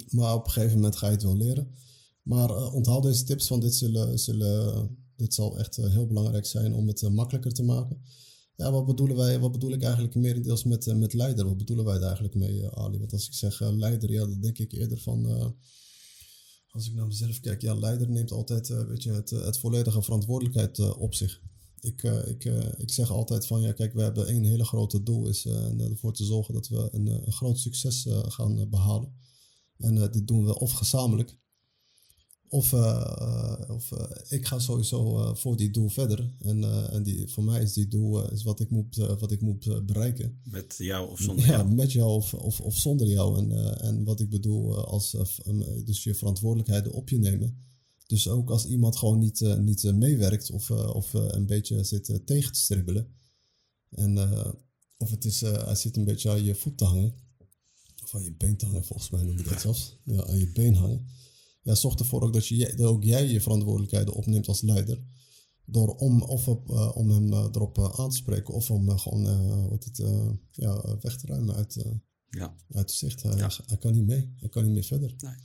[0.09, 1.75] Maar op een gegeven moment ga je het wel leren.
[2.21, 6.45] Maar uh, onthoud deze tips, want dit, zullen, zullen, dit zal echt uh, heel belangrijk
[6.45, 8.01] zijn om het makkelijker te maken.
[8.55, 11.45] Ja, wat bedoelen wij, wat bedoel ik eigenlijk merendeels met, uh, met leider?
[11.45, 12.99] Wat bedoelen wij daar eigenlijk mee, uh, Ali?
[12.99, 15.53] Want als ik zeg uh, leider, ja, dan denk ik eerder van,
[16.67, 20.79] als ik naar mezelf kijk, ja, leider neemt altijd, weet je, het, het volledige verantwoordelijkheid
[20.95, 21.41] op zich.
[21.79, 22.43] Ik, ik,
[22.77, 26.25] ik zeg altijd van, ja, kijk, we hebben één hele grote doel, is ervoor te
[26.25, 29.13] zorgen dat we een, een groot succes gaan behalen.
[29.77, 31.37] En dit doen we of gezamenlijk,
[32.53, 36.33] of, uh, of uh, ik ga sowieso uh, voor die doel verder.
[36.39, 39.85] En, en die, voor mij is die doel is wat ik moet, wat ik moet
[39.85, 40.39] bereiken.
[40.43, 41.73] Met jou of zonder ja, jou?
[41.73, 43.37] met jou of, of, of zonder jou.
[43.37, 45.17] En, en wat ik bedoel, als,
[45.85, 47.57] dus je verantwoordelijkheden op je nemen.
[48.07, 52.59] Dus ook als iemand gewoon niet, niet meewerkt of, of een beetje zit tegen te
[52.59, 53.07] stribbelen.
[53.89, 54.17] En,
[54.97, 57.13] of het is, hij zit een beetje aan je voet te hangen.
[58.03, 59.97] Of aan je been te hangen, volgens mij noem ik dat zelfs.
[60.03, 61.05] Ja, aan je been hangen
[61.63, 65.01] ja, zorg ervoor ook dat, je, dat ook jij je verantwoordelijkheden opneemt als leider.
[65.65, 68.97] Door om, of op, uh, om hem uh, erop uh, aan te spreken of om
[68.97, 69.97] gewoon wat het,
[70.51, 71.85] ja, weg te ruimen uit,
[72.29, 72.55] Ja.
[72.71, 73.23] uit zicht.
[73.23, 74.33] Hij, hij kan niet mee.
[74.35, 75.13] Hij kan niet meer verder.
[75.17, 75.35] Nee.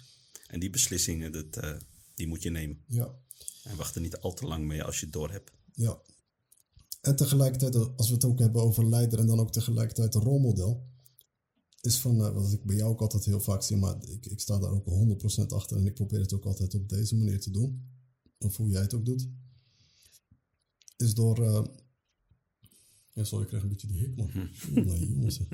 [0.48, 1.76] En die beslissingen, dat, eh,
[2.14, 2.82] die moet je nemen.
[2.86, 3.14] Ja.
[3.64, 5.50] En wacht er niet al te lang mee als je het door hebt.
[5.72, 6.00] Ja.
[7.00, 10.87] En tegelijkertijd, als we het ook hebben over leider en dan ook tegelijkertijd een rolmodel,
[11.80, 14.40] is van, eh, wat ik bij jou ook altijd heel vaak zie, maar ik, ik
[14.40, 17.50] sta daar ook 100% achter en ik probeer het ook altijd op deze manier te
[17.50, 17.88] doen,
[18.38, 19.28] of hoe jij het ook doet,
[20.96, 21.44] is door.
[21.44, 21.64] eh,
[23.12, 24.30] ja, sorry, ik krijg een beetje die hik, man.
[24.86, 25.38] Nee, jongens.
[25.38, 25.44] hè.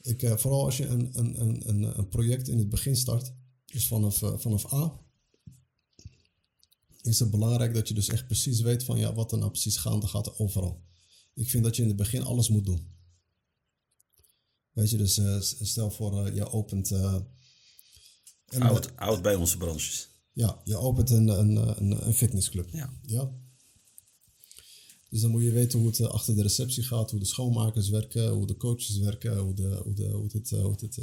[0.00, 3.34] Ik, eh, vooral als je een, een, een, een, project in het begin start,
[3.64, 5.00] dus vanaf, vanaf A,
[7.02, 9.76] is het belangrijk dat je dus echt precies weet van ja, wat er nou precies
[9.76, 10.82] gaande gaat overal.
[11.34, 12.97] Ik vind dat je in het begin alles moet doen.
[14.78, 16.90] Weet je, dus eh, stel voor eh, je opent.
[16.90, 17.16] eh,
[18.48, 20.08] een, Oud, oud bij onze branches.
[20.32, 22.68] ja, je opent een, een, een, een fitnessclub.
[22.72, 22.92] Ja.
[23.02, 23.30] Ja.
[25.10, 28.28] Dus dan moet je weten hoe het achter de receptie gaat, hoe de schoonmakers werken,
[28.28, 30.98] hoe de coaches werken, hoe, de, hoe, de, hoe dit, hoe dit,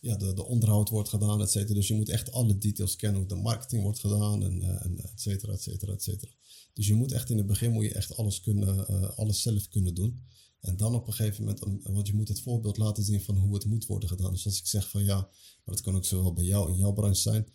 [0.00, 1.74] ja, de, de onderhoud wordt gedaan, et cetera.
[1.74, 5.20] Dus je moet echt alle details kennen, hoe de marketing wordt gedaan, en, en et
[5.20, 6.32] cetera, et cetera, et cetera.
[6.72, 9.94] Dus je moet echt in het begin moet je echt alles, kunnen, alles zelf kunnen
[9.94, 10.22] doen.
[10.64, 13.36] En dan op een gegeven moment, om- want je moet het voorbeeld laten zien van
[13.36, 14.32] hoe het moet worden gedaan.
[14.32, 15.16] Dus als ik zeg van ja,
[15.64, 17.48] maar dat kan ook zowel bij jou in jouw branche zijn.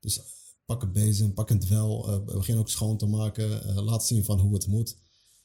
[0.00, 0.20] Dus
[0.64, 4.24] pak een bezem, pak een dwel, eh, begin ook schoon te maken, eh, laat zien
[4.24, 4.96] van hoe het moet.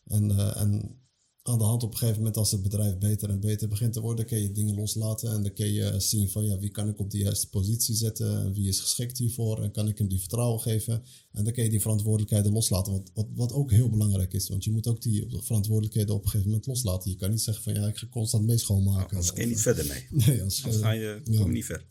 [0.05, 0.99] En, eh, en
[1.47, 4.01] aan de hand op een gegeven moment als het bedrijf beter en beter begint te
[4.01, 6.99] worden, kun je dingen loslaten en dan kun je zien van ja, wie kan ik
[6.99, 10.19] op de juiste positie zetten en wie is geschikt hiervoor en kan ik hem die
[10.19, 11.03] vertrouwen geven.
[11.31, 14.63] En dan kun je die verantwoordelijkheden loslaten, wat, wat, wat ook heel belangrijk is, want
[14.63, 17.11] je moet ook die verantwoordelijkheden op een gegeven moment loslaten.
[17.11, 19.09] Je kan niet zeggen van ja, ik ga constant mee schoonmaken.
[19.09, 20.07] Anders kun je niet verder mee.
[20.25, 21.85] Nee, Anders ga je, kom je niet ver.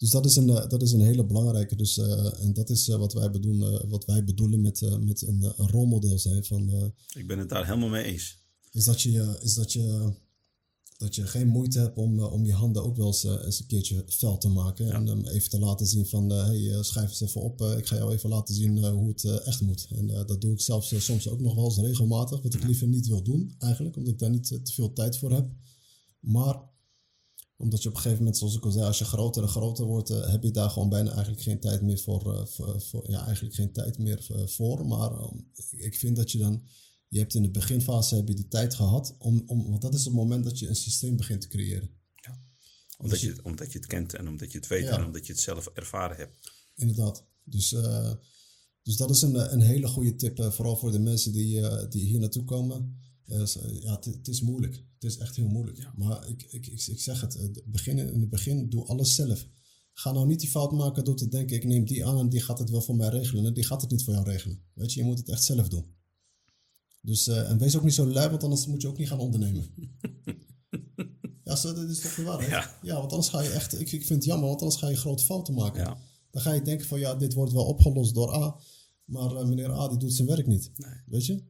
[0.00, 1.76] Dus dat is een, eh, dat is een hele belangrijke.
[1.76, 5.42] Dus, eh, en dat is eh, wat, wij bedoelen, wat wij bedoelen met, met een,
[5.56, 6.44] een rolmodel zijn.
[6.44, 8.38] Van, Ik ben het daar helemaal mee eens.
[8.72, 10.12] is dat je, is dat je,
[10.96, 14.04] dat je geen moeite hebt om, om je handen ook wel eens, eens een keertje
[14.06, 14.90] fel te maken.
[14.90, 17.60] En hem even te laten zien van, hey, schrijf eens even op.
[17.60, 19.88] ik ga jou even laten zien hoe het echt moet.
[19.90, 22.42] En dat doe ik zelfs soms ook nog wel eens regelmatig.
[22.42, 25.32] Wat ik liever niet wil doen eigenlijk, omdat ik daar niet te veel tijd voor
[25.32, 25.50] heb.
[26.20, 26.69] Maar
[27.60, 29.84] omdat je op een gegeven moment, zoals ik al zei, als je groter en groter
[29.84, 32.34] wordt, eh, heb je daar gewoon bijna eigenlijk geen tijd meer voor.
[32.34, 34.86] eh, voor, voor- ja, eigenlijk geen tijd meer eh, voor.
[34.86, 35.30] Maar eh,
[35.70, 36.62] ik vind dat je dan,
[37.08, 40.04] je hebt in de beginfase heb je die tijd gehad, om, om, want dat is
[40.04, 41.90] het moment dat je een systeem begint te creëren.
[42.98, 44.98] Omdat je, omdat je het kent en omdat je het weet Ja.
[44.98, 46.50] en omdat je het zelf ervaren hebt.
[46.74, 47.24] Inderdaad.
[47.44, 48.12] Dus, eh,
[48.82, 51.60] dus dat is een, eh, een hele goede tip, eh, vooral voor de mensen die,
[51.60, 52.98] eh, die hier naartoe komen.
[53.30, 54.74] Eh, s- eh, ja, het, is moeilijk.
[54.74, 55.90] Het is echt heel moeilijk.
[55.96, 59.46] Maar ik, ik, ik, ik zeg het, eh, beginnen, in het begin doe alles zelf.
[59.92, 62.40] Ga nou niet die fout maken door te denken, ik neem die aan en die
[62.40, 63.44] gaat het wel voor mij regelen.
[63.46, 64.62] En die gaat het niet voor jou regelen.
[64.72, 65.84] Weet je, je moet het echt zelf doen.
[67.02, 69.18] Dus, eh, en wees ook niet zo lui, want anders moet je ook niet gaan
[69.18, 69.64] ondernemen.
[71.44, 72.50] ja, zo, dat is toch de waarheid?
[72.50, 72.78] Ja.
[72.82, 74.96] ja, want anders ga je echt, ik, ik vind het jammer, want anders ga je
[74.96, 75.80] grote fouten maken.
[75.80, 75.98] Ja.
[76.30, 78.56] Dan ga je denken van ja, dit wordt wel opgelost door A.
[79.04, 80.70] Maar meneer A die doet zijn werk niet.
[81.06, 81.42] Weet je?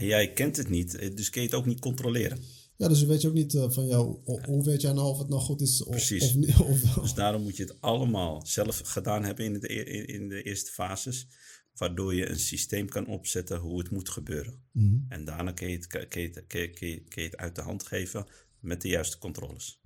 [0.00, 2.38] En jij kent het niet, eh, dus kun je het ook niet controleren.
[2.76, 5.18] Ja, dus weet je ook niet eh, van jou, ho- hoe weet jij nou of
[5.18, 6.36] het nou goed is of, Precies.
[6.60, 9.68] of Dus daarom moet je het allemaal zelf gedaan hebben in de,
[10.06, 11.26] in, de eerste fases.
[11.74, 14.62] Waardoor je een systeem kan opzetten hoe het moet gebeuren.
[14.72, 14.96] Mhm.
[15.08, 17.36] En daarna kun je, het, kun, je het, kun, je, kun, je, kun je het
[17.38, 18.26] uit de hand geven
[18.60, 19.80] met de juiste controles.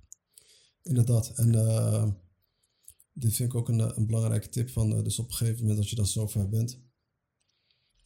[0.83, 1.31] Inderdaad.
[1.35, 2.11] En eh,
[3.13, 5.89] dit vind ik ook een, een belangrijke tip van, dus op een gegeven moment als
[5.89, 6.79] je dan zover bent.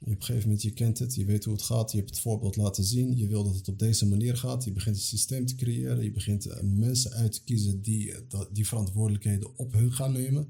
[0.01, 2.19] Op een gegeven moment, je kent het, je weet hoe het gaat, je hebt het
[2.19, 5.45] voorbeeld laten zien, je wil dat het op deze manier gaat, je begint een systeem
[5.45, 9.93] te creëren, je begint eh, mensen uit te kiezen die eh, die verantwoordelijkheden op hun
[9.93, 10.49] gaan nemen.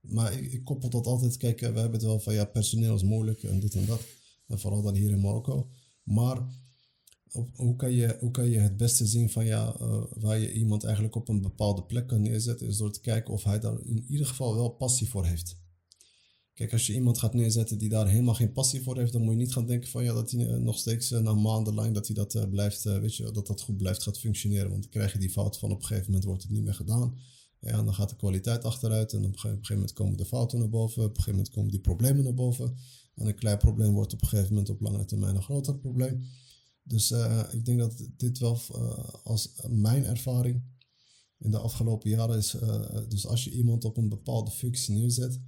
[0.00, 2.94] Maar ik, ik koppel dat altijd, kijk, eh, we hebben het wel van ja, personeel
[2.94, 4.00] is moeilijk en dit en dat.
[4.46, 5.70] En vooral dan hier in Marokko.
[6.02, 6.46] Maar
[7.54, 9.76] hoe, kan je, hoe kan je het beste zien van ja,
[10.14, 13.44] waar je iemand eigenlijk op een bepaalde plek kan neerzetten, is door te kijken of
[13.44, 15.56] hij daar in ieder geval wel passie voor heeft.
[16.56, 19.32] Kijk, als je iemand gaat neerzetten die daar helemaal geen passie voor heeft, dan moet
[19.32, 21.94] je niet gaan denken van ja, dat hij eh, nog steeds eh, na maanden lang
[21.94, 24.70] dat hij dat eh, blijft, weet je, dat dat goed blijft gaat functioneren.
[24.70, 26.74] Want dan krijg je die fout van op een gegeven moment wordt het niet meer
[26.74, 27.18] gedaan.
[27.60, 30.68] En dan gaat de kwaliteit achteruit en op een gegeven- moment komen de fouten naar
[30.68, 32.76] boven, op een gegeven moment komen die problemen naar boven.
[33.14, 36.22] En een klein probleem wordt op een gegeven moment op lange termijn een groter probleem.
[36.82, 37.10] Dus
[37.52, 38.60] ik denk dat dit wel
[39.22, 40.62] als mijn ervaring
[41.38, 42.56] in de afgelopen jaren is.
[43.08, 45.40] dus als je iemand op een bepaalde functie neerzet,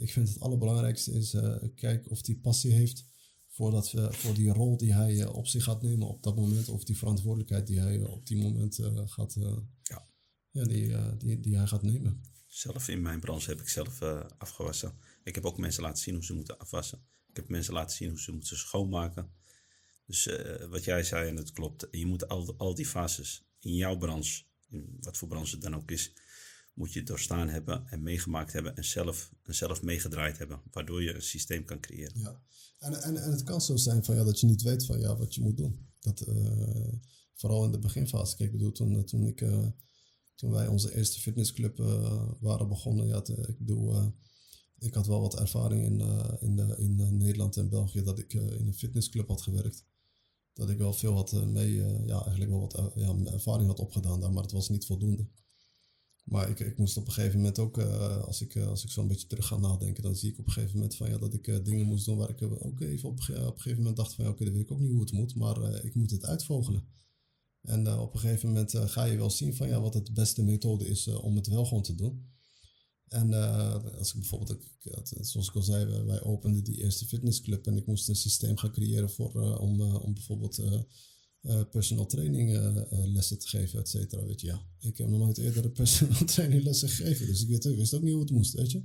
[0.00, 3.04] ik vind het allerbelangrijkste is uh, kijken of die passie heeft
[3.48, 6.36] voor, dat, uh, voor die rol die hij uh, op zich gaat nemen op dat
[6.36, 9.36] moment, of die verantwoordelijkheid die hij op die moment uh, gaat,
[9.82, 10.08] ja.
[10.52, 12.22] Ja, die, die, die hij gaat nemen.
[12.46, 14.94] Zelf in mijn branche heb ik zelf uh, afgewassen.
[15.24, 16.98] Ik heb ook mensen laten zien hoe ze moeten afwassen.
[17.28, 19.30] Ik heb mensen laten zien hoe ze moeten schoonmaken.
[20.06, 23.74] Dus uh, wat jij zei, en het klopt, je moet al, al die fases in
[23.74, 26.12] jouw branche, in wat voor branche het dan ook is,
[26.80, 31.14] moet je doorstaan hebben en meegemaakt hebben en zelf, en zelf meegedraaid hebben, waardoor je
[31.14, 32.20] een systeem kan creëren.
[32.20, 32.40] Ja,
[32.78, 35.16] en, en, en het kan zo zijn van, ja, dat je niet weet van ja,
[35.16, 35.88] wat je moet doen.
[35.98, 36.92] Dat, uh,
[37.34, 38.36] vooral in de beginfase.
[38.36, 39.66] Kijk, ik bedoel, toen, toen, ik, uh,
[40.34, 41.76] toen wij onze eerste fitnessclub
[42.40, 44.14] waren begonnen, ja, ik bedoel,
[44.78, 46.00] ik had wel wat ervaring in,
[46.40, 49.84] in, in Nederland en België dat ik in een fitnessclub had gewerkt.
[50.52, 51.74] Dat ik wel veel had mee,
[52.06, 55.28] ja, eigenlijk wel wat ja, ervaring had opgedaan daar, maar het was niet voldoende.
[56.30, 58.90] Maar ik, ik moest op een gegeven moment ook, uh, als ik, uh, als ik
[58.90, 61.18] zo een beetje terug ga nadenken, dan zie ik op een gegeven moment van ja,
[61.18, 63.96] dat ik uh, dingen moest doen waar ik ook even op, op een gegeven moment
[63.96, 66.10] dacht van ja, oké, dan weet ik ook niet hoe het moet, maar ik moet
[66.10, 66.84] het uitvogelen.
[67.62, 70.88] En op een gegeven moment ga je wel zien van ja, wat het beste methode
[70.88, 72.28] is om het wel gewoon te doen.
[73.08, 73.32] En
[73.98, 74.56] als ik bijvoorbeeld,
[75.20, 78.72] zoals ik al zei, wij openden die eerste fitnessclub en ik moest een systeem gaan
[78.72, 80.62] creëren voor, om, om bijvoorbeeld
[81.42, 84.24] uh, personal training uh, lessen te geven, et cetera.
[84.24, 84.62] Weet je, ja.
[84.78, 88.02] Ik heb nog nooit eerder personal training lessen gegeven, dus ik, weet, ik wist ook
[88.02, 88.82] niet hoe het moest, weet je.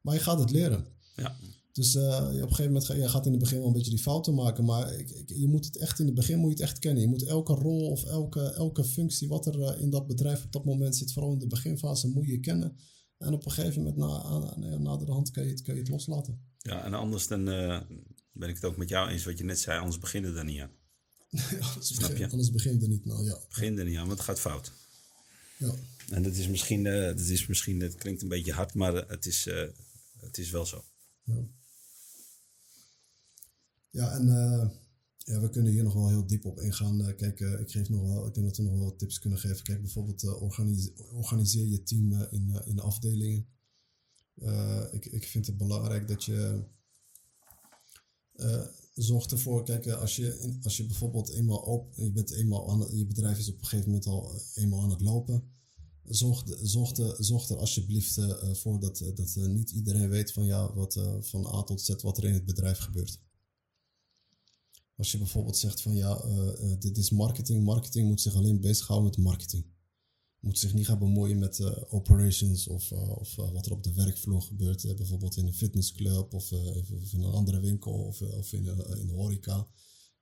[0.00, 0.86] Maar je gaat het leren.
[1.16, 1.36] Ja.
[1.72, 3.90] Dus uh, op een gegeven moment ga je gaat in het begin wel een beetje
[3.90, 6.62] die fouten maken, maar ik, ik, je moet het echt in het begin moet je
[6.62, 7.02] het echt kennen.
[7.02, 10.64] Je moet elke rol of elke, elke functie wat er in dat bedrijf op dat
[10.64, 12.76] moment zit, vooral in de beginfase, moet je kennen.
[13.18, 15.80] En op een gegeven moment na, na, na de hand kan je, het, kan je
[15.80, 16.40] het loslaten.
[16.58, 17.44] Ja, en anders dan
[18.32, 20.44] ben ik het ook met jou eens wat je net zei, anders beginnen we er
[20.44, 20.70] niet aan.
[21.60, 22.28] Anders, Snap je?
[22.30, 23.38] anders begint er niet nou, ja.
[23.48, 24.72] Begin er niet aan, want het gaat fout.
[25.56, 25.74] Ja.
[26.10, 29.26] En dat is misschien, uh, dat is misschien, het klinkt een beetje hard, maar het
[29.26, 29.68] is, uh,
[30.16, 30.84] het is wel zo.
[31.22, 31.46] Ja,
[33.90, 34.68] ja en uh,
[35.18, 37.14] ja, we kunnen hier nog wel heel diep op ingaan.
[37.16, 39.62] kijk, ik geef nog wel, ik denk dat we nog wel tips kunnen geven.
[39.62, 43.46] Kijk, bijvoorbeeld organiseer, organiseer je team in, in afdelingen.
[44.92, 46.64] ik, ik vind het belangrijk dat je
[48.94, 52.96] zorg ervoor, kijk, eh, als je, als je bijvoorbeeld eenmaal op, je bent eenmaal aan,
[52.96, 55.52] je bedrijf is op een gegeven moment al eh, eenmaal aan het lopen.
[56.04, 61.00] Zorg, zorg, zorg er alsjeblieft uh, voor dat, dat niet iedereen weet van, ja, wat,
[61.20, 63.20] van A tot Z wat er in het bedrijf gebeurt.
[64.96, 66.24] Als je bijvoorbeeld zegt van ja,
[66.78, 67.64] dit is marketing.
[67.64, 69.64] Marketing moet zich alleen bezighouden met marketing
[70.44, 73.82] moet zich niet gaan bemoeien met uh, operations of, uh, of uh, wat er op
[73.82, 74.96] de werkvloer gebeurt.
[74.96, 78.66] bijvoorbeeld in een fitnessclub of, of, in een andere winkel of, of in,
[78.98, 79.68] in de horeca.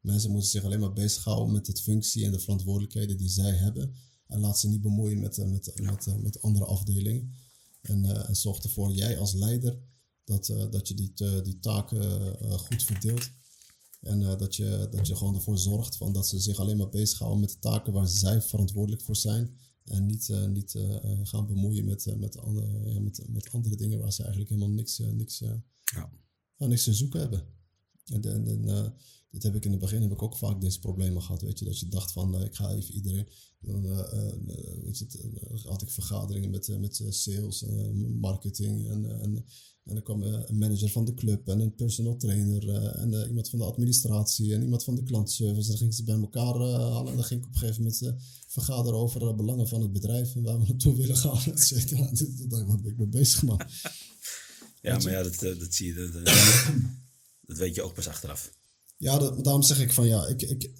[0.00, 3.94] Mensen moeten zich alleen maar bezighouden met de functie en de verantwoordelijkheden die zij hebben.
[4.26, 7.34] En laat ze niet bemoeien met, met, met, met andere afdelingen.
[7.80, 9.78] En, en zorg ervoor, jij als leider,
[10.24, 11.12] dat, dat je die,
[11.42, 13.30] die taken goed verdeelt.
[14.00, 17.40] En dat, je, dat je gewoon ervoor zorgt van dat ze zich alleen maar bezighouden
[17.40, 19.56] met de taken waar zij verantwoordelijk voor zijn.
[19.84, 23.76] En niet, uh, niet uh, gaan bemoeien met, uh, met, andere, ja, met, met andere
[23.76, 25.38] dingen waar ze eigenlijk helemaal niks, niks,
[25.84, 26.10] ja.
[26.58, 27.44] niks te zoeken hebben.
[28.04, 28.94] En, en, en
[29.30, 31.42] dit heb ik in het begin heb ik ook vaak deze problemen gehad.
[31.42, 33.28] Weet je, dat je dacht van ik ga even iedereen.
[33.60, 33.82] Dan
[34.82, 35.06] weet je,
[35.64, 37.64] had ik vergaderingen met, met sales,
[38.20, 39.44] marketing en, en
[39.84, 43.26] en dan kwam een manager van de club en een personal trainer uh, en uh,
[43.28, 45.68] iemand van de administratie en iemand van de klantservice.
[45.68, 48.14] Dan gingen ze bij elkaar halen en dan ging ik op een gegeven moment
[48.46, 52.10] vergaderen over belangen van het bedrijf en waar we naartoe willen gaan, et cetera.
[52.48, 53.60] Daar ben ik mee bezig, man.
[54.82, 56.24] ja, maar ja, dat, dat zie je, dat,
[57.46, 58.52] dat weet je ook pas achteraf.
[58.96, 60.70] Ja, dat, daarom zeg ik van ja, ik, ik,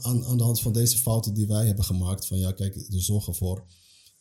[0.00, 3.02] aan, aan de hand van deze fouten die wij hebben gemaakt, van ja, kijk, er
[3.02, 3.64] zorgen voor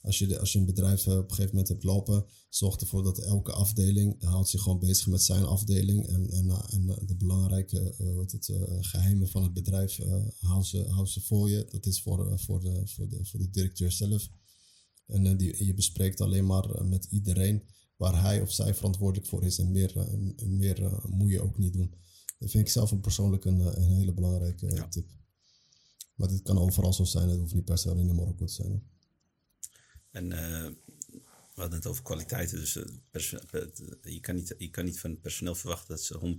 [0.02, 3.04] als je, als je een bedrijf eh, op een gegeven moment hebt lopen, zorg ervoor
[3.04, 6.08] dat elke afdeling houdt zich gewoon bezig met zijn afdeling.
[6.08, 10.00] En, en, eh, en eh, de belangrijke uh, het, geheimen van het bedrijf
[10.40, 11.68] hou, ze, hou ze voor je.
[11.70, 14.30] Dat is voor, voor, de, voor, de, voor de directeur zelf.
[15.06, 17.64] En die, je bespreekt alleen maar met iedereen
[17.96, 19.60] waar hij of zij verantwoordelijk voor is.
[19.60, 20.08] En meer,
[20.46, 21.94] meer moet je ook niet doen.
[22.38, 25.08] Dat vind ik zelf een persoonlijk een, een hele belangrijke tip.
[26.16, 27.30] Maar dit kan overal zo zijn.
[27.30, 28.84] Het hoeft niet per se alleen in Marokko te zijn.
[30.12, 30.70] En uh,
[31.54, 32.60] we hadden het over kwaliteiten.
[32.60, 32.84] Dus uh,
[34.02, 36.38] je, kan niet, je kan niet van het personeel verwachten dat ze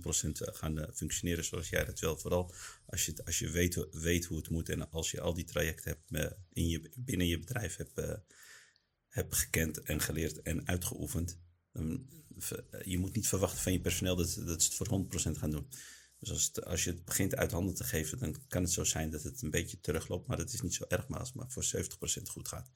[0.49, 2.17] 100% gaan functioneren zoals jij dat wil.
[2.17, 2.53] Vooral
[2.85, 5.97] als je, als je weet, weet hoe het moet en als je al die trajecten
[6.09, 8.21] hebt in je, binnen je bedrijf hebt,
[9.07, 11.39] hebt gekend en geleerd en uitgeoefend.
[12.83, 15.67] Je moet niet verwachten van je personeel dat, dat ze het voor 100% gaan doen.
[16.21, 18.83] Dus als, het, als je het begint uit handen te geven, dan kan het zo
[18.83, 20.27] zijn dat het een beetje terugloopt.
[20.27, 21.63] Maar dat is niet zo erg, maar als het maar voor
[22.19, 22.71] 70% goed gaat.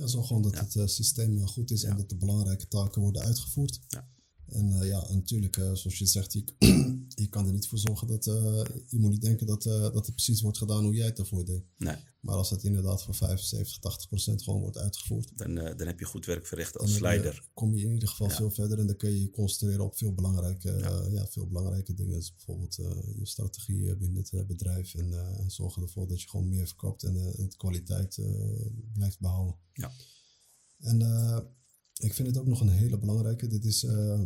[0.00, 3.22] Ja, zo gewoon dat het uh, systeem goed is en dat de belangrijke taken worden
[3.22, 3.80] uitgevoerd.
[3.88, 4.08] Ja.
[4.52, 6.44] En uh, ja, natuurlijk, uh, zoals je zegt, je,
[7.22, 8.34] je kan er niet voor zorgen dat uh,
[8.88, 11.62] je moet niet denken dat, dat het precies wordt gedaan hoe jij het ervoor deed.
[11.76, 11.96] Nee.
[12.20, 15.38] Maar als het inderdaad voor 75, 80 procent gewoon wordt uitgevoerd.
[15.38, 17.48] Dan, dan heb je goed werk verricht als leider.
[17.54, 18.34] kom je in ieder geval ja.
[18.34, 21.06] veel verder en dan kun je je concentreren op veel belangrijke, ja.
[21.10, 22.18] ja veel belangrijke dingen.
[22.18, 22.74] Dus bijvoorbeeld
[23.16, 25.14] je strategie binnen het bedrijf en
[25.46, 28.18] zorgen ervoor dat je gewoon meer verkoopt en de kwaliteit
[28.92, 29.56] blijft behouden.
[29.72, 29.90] Ja.
[30.78, 30.98] En
[32.00, 33.46] ik vind het ook nog een hele belangrijke.
[33.46, 34.22] Dit is uh,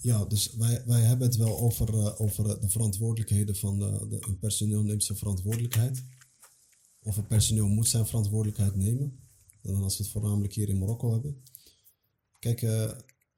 [0.00, 4.82] ja, dus wij, wij hebben het wel over, over de verantwoordelijkheden van de, een personeel
[4.82, 6.02] neemt zijn verantwoordelijkheid.
[7.02, 9.18] Of een personeel moet zijn verantwoordelijkheid nemen.
[9.62, 11.42] En dan als we het voornamelijk hier in Marokko hebben.
[12.38, 12.60] Kijk,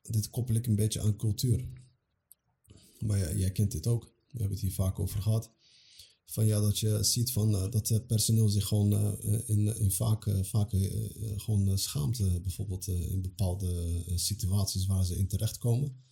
[0.03, 1.69] dit koppel ik een beetje aan cultuur.
[2.99, 4.03] Maar ja, jij kent dit ook.
[4.05, 5.51] We hebben het hier vaak over gehad.
[6.27, 10.71] Van ja, dat je ziet van, dat het personeel zich gewoon in, in vaak, vaak
[11.37, 12.43] gewoon schaamt.
[12.43, 16.05] bijvoorbeeld in bepaalde situaties waar ze in terechtkomen.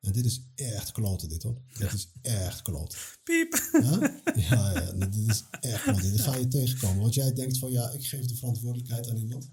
[0.00, 1.62] En dit is echt kloten, dit hoor.
[1.68, 1.78] Ja.
[1.78, 2.98] Dit is echt kloten.
[3.24, 3.68] Piep.
[3.72, 6.12] Ja, ja, ja dit is echt kloten.
[6.12, 7.02] Dit ga je tegenkomen.
[7.02, 9.50] Want jij denkt van ja, ik geef de verantwoordelijkheid aan iemand.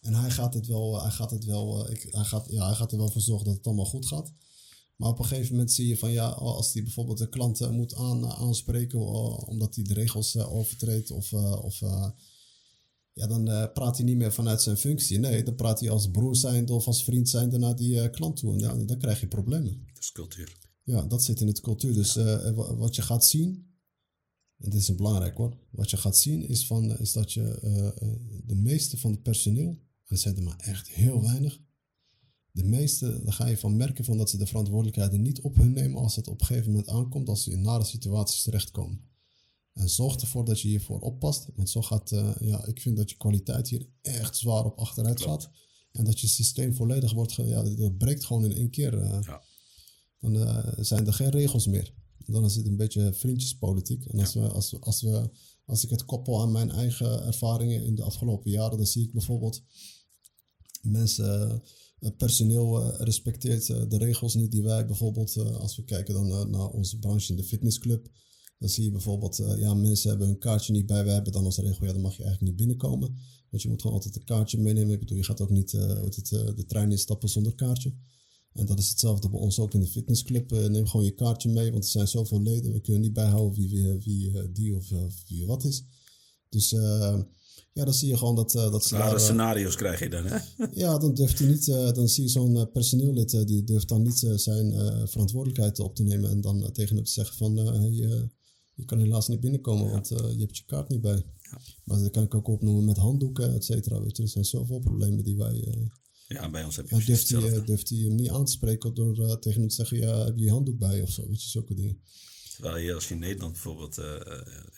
[0.00, 2.92] En hij gaat het wel, hij gaat het wel, ik, hij, gaat, ja, hij gaat
[2.92, 4.32] er wel voor zorgen dat het allemaal goed gaat.
[4.98, 7.94] Maar op een gegeven moment zie je van ja, als hij bijvoorbeeld de klant moet
[7.94, 8.98] aan, aanspreken
[9.46, 11.32] omdat hij de regels overtreedt of,
[11.62, 11.78] of
[13.12, 15.18] ja, dan praat hij niet meer vanuit zijn functie.
[15.18, 18.52] Nee, dan praat hij als broer zijnde of als vriend zijnde naar die klant toe.
[18.52, 19.86] En dan, dan, krijg je problemen.
[19.94, 20.56] Dat is cultuur.
[20.82, 21.94] Ja, dat zit in het cultuur.
[21.94, 23.76] Dus uh, wat je gaat zien,
[24.58, 27.42] en dit is belangrijk hoor, wat je gaat zien is, van, is dat je
[28.46, 31.60] de meeste van het personeel, en dat zijn er maar echt heel weinig,
[32.52, 35.72] de meeste, daar ga je van merken van dat ze de verantwoordelijkheden niet op hun
[35.72, 39.06] nemen als het op een gegeven moment aankomt, als ze in nare situaties terechtkomen.
[39.72, 41.48] En zorg ervoor dat je hiervoor oppast.
[41.54, 45.20] Want zo gaat, uh, ja, ik vind dat je kwaliteit hier echt zwaar op achteruit
[45.20, 45.50] gaat.
[45.92, 48.94] En dat je systeem volledig wordt, ja, dat breekt gewoon in één keer.
[48.94, 49.42] Uh, ja.
[50.20, 51.94] Dan uh, zijn er geen regels meer.
[52.26, 54.04] Dan is het een beetje vriendjespolitiek.
[54.04, 54.40] En als, ja.
[54.40, 55.30] we, als, als, we,
[55.64, 59.12] als ik het koppel aan mijn eigen ervaringen in de afgelopen jaren, dan zie ik
[59.12, 59.62] bijvoorbeeld
[60.82, 61.62] mensen,
[62.16, 67.30] personeel respecteert de regels niet die wij bijvoorbeeld, als we kijken dan naar onze branche
[67.30, 68.08] in de fitnessclub
[68.58, 71.04] dan zie je bijvoorbeeld, ja, mensen hebben hun kaartje niet bij.
[71.04, 73.16] We hebben dan als regel, ja, dan mag je eigenlijk niet binnenkomen.
[73.50, 74.92] Want je moet gewoon altijd een kaartje meenemen.
[74.92, 77.94] Ik bedoel, je gaat ook niet uh, het, de trein instappen zonder kaartje.
[78.52, 80.50] En dat is hetzelfde bij ons ook in de fitnessclub.
[80.50, 82.72] neem gewoon je kaartje mee, want er zijn zoveel leden.
[82.72, 84.88] We kunnen niet bijhouden wie, wie, wie die of
[85.28, 85.84] wie wat is.
[86.48, 86.74] Dus
[87.72, 90.38] ja, dan zie je gewoon dat, dat ze Rare scenario's krijg je dan, hè?
[90.84, 94.72] ja, dan durft hij niet, dan zie je zo'n personeellid, die durft dan niet zijn
[95.08, 96.30] verantwoordelijkheid op te nemen.
[96.30, 98.28] En dan tegen hem te zeggen van, hey,
[98.78, 101.24] je kan helaas niet binnenkomen, want uh, je hebt je kaart niet bij.
[101.42, 101.60] Ja.
[101.84, 104.00] Maar dat kan ik ook opnoemen met handdoeken, et cetera.
[104.00, 105.54] Weet je, er zijn zoveel problemen die wij...
[105.54, 105.86] Uh,
[106.28, 108.94] ja, bij ons heb je durft hij, uh, durft hij hem niet aan te spreken
[108.94, 109.98] door tegen hem te zeggen...
[109.98, 112.00] Ja, heb je je handdoek bij of zo, weet je, zulke dingen.
[112.54, 113.96] Terwijl je als je in Nederland bijvoorbeeld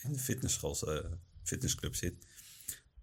[0.02, 0.76] in de fitnessschool,
[1.42, 2.14] fitnessclub zit...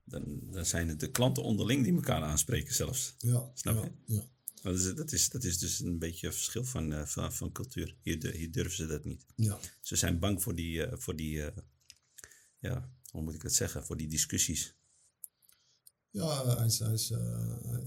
[0.09, 3.15] Dan, dan zijn het de klanten onderling die elkaar aanspreken zelfs.
[3.17, 4.15] Ja, Snap ja, je?
[4.15, 4.23] Ja.
[4.61, 7.51] Dat, is, dat, is, dat is dus een beetje een verschil van, uh, van, van
[7.51, 7.95] cultuur.
[8.01, 9.25] Hier, hier durven ze dat niet.
[9.35, 9.59] Ja.
[9.81, 11.47] Ze zijn bang voor die, uh, voor die uh,
[12.59, 14.75] ja, hoe moet ik dat zeggen, voor die discussies.
[16.09, 17.17] Ja, hij is, hij is, ja,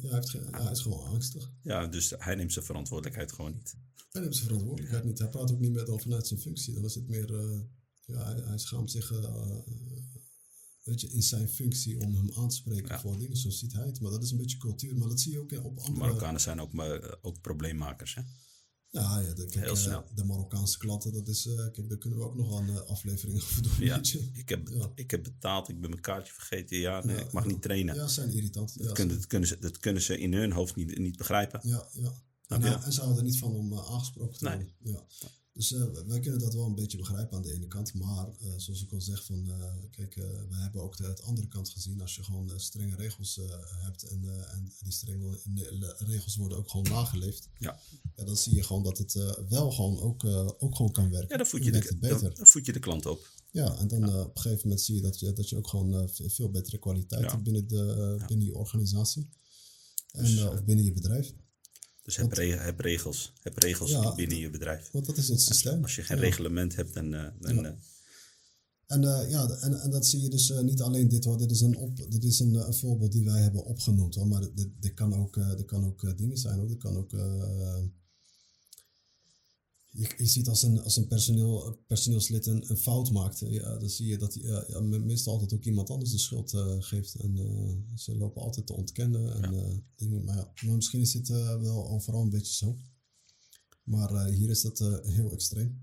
[0.00, 1.52] hij heeft geen, ja, hij is gewoon angstig.
[1.62, 3.76] Ja, dus hij neemt zijn verantwoordelijkheid gewoon niet.
[4.10, 5.18] Hij neemt zijn verantwoordelijkheid niet.
[5.18, 6.74] Hij praat ook niet meer dan vanuit zijn functie.
[6.74, 7.32] Dan is het meer,
[8.04, 9.12] ja, hij, hij schaamt zich
[10.90, 13.36] weet je, in zijn functie om hem aan te spreken voor dingen.
[13.36, 14.00] Zo ziet hij het.
[14.00, 14.96] Maar dat is een beetje cultuur.
[14.96, 15.98] Maar dat zie je ook op andere...
[15.98, 18.22] Marokkanen zijn ook, maar, ook probleemmakers, hè?
[18.90, 20.04] Ja, ja de, kijk, Heel snel.
[20.14, 23.42] de Marokkaanse klanten, dat is, uh, kijk, daar kunnen we ook nog aan uh, afleveringen
[23.42, 23.72] over doen.
[23.78, 24.00] Ja,
[24.32, 24.92] ik heb, ja.
[24.94, 26.78] ik heb betaald, ik ben mijn kaartje vergeten.
[26.78, 27.94] Ja, nee, ja, ik mag niet trainen.
[27.94, 28.82] Ja, zijn irritant.
[28.82, 31.60] Dat, kunnen, dat, kunnen ze, dat kunnen ze in hun hoofd niet, niet begrijpen.
[31.62, 32.12] Ja, ja.
[32.46, 34.74] En, en ze houden er niet van om uh, aangesproken te worden.
[34.78, 34.92] Nee.
[34.92, 35.04] Ja.
[35.60, 37.94] Dus uh, wij kunnen dat wel een beetje begrijpen aan de ene kant.
[37.94, 41.48] Maar uh, zoals ik al zeg, van, uh, kijk, we hebben ook de, het andere
[41.48, 42.00] kant gezien.
[42.00, 43.40] Als je gewoon strenge regels
[43.82, 45.40] hebt en, en die strenge
[45.98, 47.48] regels worden ook gewoon nageleefd.
[47.58, 47.80] Ja.
[48.16, 49.12] ja dan zie je gewoon dat het
[49.48, 50.24] wel gewoon ook,
[50.58, 51.28] ook gewoon kan werken.
[51.28, 53.28] Ja, dan voed je, de, dan, dan voed je de klant op.
[53.50, 54.20] Ja, en dan ja.
[54.20, 57.24] op een gegeven moment zie je dat je, dat je ook gewoon veel betere kwaliteit
[57.24, 57.30] ja.
[57.30, 59.28] hebt binnen, de, binnen je organisatie.
[60.12, 61.32] En, dus, of binnen je bedrijf.
[62.16, 63.32] Dus heb, heb regels.
[63.42, 64.88] Heb regels ja, binnen je bedrijf.
[64.92, 65.82] Want dat is het systeem.
[65.82, 66.22] Als je geen ja.
[66.22, 67.14] reglement hebt, dan.
[67.14, 67.62] Uh, dan ja.
[67.62, 67.70] Uh,
[68.86, 71.38] en, uh, ja, en, en dat zie je dus niet alleen dit hoor.
[71.38, 74.26] Dit is een, op, dit is een, een voorbeeld die wij hebben opgenoemd hoor.
[74.26, 76.68] Maar dit, dit kan ook, dit kan ook dingen zijn hoor.
[76.68, 77.12] Dit kan ook
[79.90, 83.90] je, je ziet als een, als een personeel, personeelslid een, een fout maakt, ja, dan
[83.90, 87.14] zie je dat hij ja, meestal altijd ook iemand anders de schuld uh, geeft.
[87.14, 89.42] En uh, ze lopen altijd te ontkennen.
[89.42, 89.80] En, ja.
[89.96, 92.78] dingen, maar, ja, maar misschien is dit wel overal een beetje zo.
[93.84, 95.82] Maar eh, hier is dat eh, heel extreem.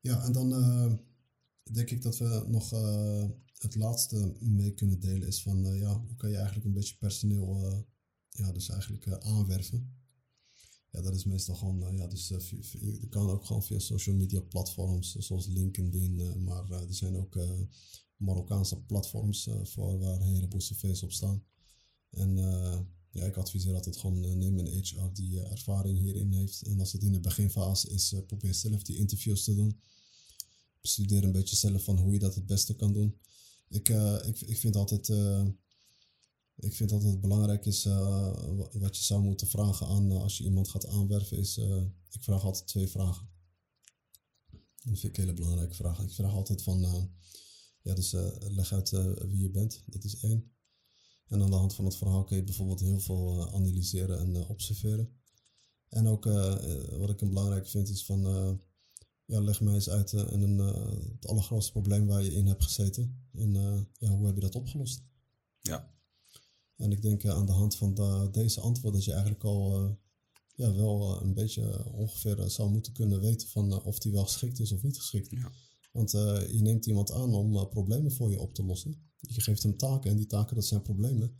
[0.00, 0.92] Ja, en dan eh,
[1.72, 3.24] denk ik dat we nog eh,
[3.58, 6.96] het laatste mee kunnen delen is van eh, ja, hoe kan je eigenlijk een beetje
[6.96, 7.78] personeel eh,
[8.30, 9.94] ja, dus eigenlijk eh, aanwerven.
[10.96, 12.38] Ja, dat is meestal gewoon, eh, ja, dus eh,
[13.00, 16.94] je kan ook gewoon via social media platforms eh, zoals LinkedIn, eh, maar eh, er
[16.94, 17.60] zijn ook eh,
[18.16, 21.42] Marokkaanse platforms eh, voor waar een heleboel cv's op staan.
[22.10, 22.78] En eh,
[23.10, 26.62] ja, ik adviseer altijd gewoon eh, neem een HR die eh, ervaring hierin heeft.
[26.62, 29.80] En als het in de beginfase is, eh, probeer zelf die interviews te doen.
[30.80, 33.18] Bestudeer een beetje zelf van hoe je dat het beste kan doen.
[33.68, 35.46] Ik, eh, ik, ik vind altijd, eh,
[36.56, 40.22] ik vind altijd het belangrijk is, eh, wa- wat je zou moeten vragen aan eh,
[40.22, 43.28] als je iemand gaat aanwerven, is, eh, ik vraag altijd twee vragen.
[44.50, 46.00] Dat vind ik een hele belangrijke vraag.
[46.00, 47.10] Ik vraag altijd van,
[47.82, 48.90] ja, dus leg uit
[49.28, 50.52] wie je bent, dat is één.
[51.26, 55.20] En aan de hand van het verhaal kun je bijvoorbeeld heel veel analyseren en observeren.
[55.88, 56.24] En ook
[56.98, 58.20] wat ik belangrijk vind is van,
[59.24, 60.58] ja, leg mij eens uit in een,
[61.12, 63.28] het allergrootste probleem waar je in hebt gezeten.
[63.32, 63.52] En
[63.98, 65.02] ja, hoe heb je dat opgelost?
[65.60, 65.95] Ja,
[66.76, 69.74] En ik denk eh, aan de hand van de- deze antwoord dat je eigenlijk al
[69.76, 69.90] eh,
[70.54, 74.60] ja, wel eh, een beetje ongeveer zou moeten kunnen weten van of die wel geschikt
[74.60, 75.30] is of niet geschikt.
[75.30, 75.52] Ja.
[75.92, 76.10] Want
[76.50, 79.10] je neemt iemand aan om problemen voor je op te lossen.
[79.20, 81.36] Je geeft hem taken en die taken dat zijn problemen.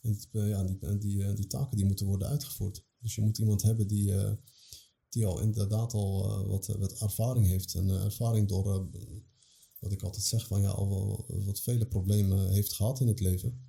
[0.00, 2.84] En die, ja, die, die, die taken die moeten worden uitgevoerd.
[2.98, 4.12] Dus je moet iemand hebben die,
[5.08, 7.74] die al inderdaad al wat, wat ervaring heeft.
[7.74, 8.88] En ervaring door,
[9.78, 13.20] wat ik altijd zeg, van ja, al wel wat vele problemen heeft gehad in het
[13.20, 13.67] leven.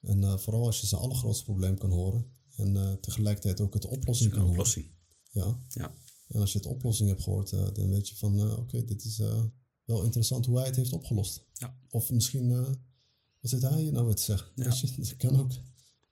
[0.00, 2.26] En eh, vooral als je zijn allergrootste probleem kan horen.
[2.56, 4.58] En eh, tegelijkertijd ook het oplossing kan een horen.
[4.58, 4.90] oplossing.
[5.30, 5.58] Ja.
[5.68, 5.94] Ja,
[6.28, 9.22] En als je het oplossing hebt gehoord, eh, dan weet je van, oké, dit is
[9.84, 11.44] wel interessant hoe hij het heeft opgelost.
[11.54, 11.76] Ja.
[11.88, 12.48] Of misschien,
[13.40, 14.52] wat zit hij hier nou weer te zeggen?
[14.54, 14.74] Ja.
[14.80, 15.52] Je, dat kan ook,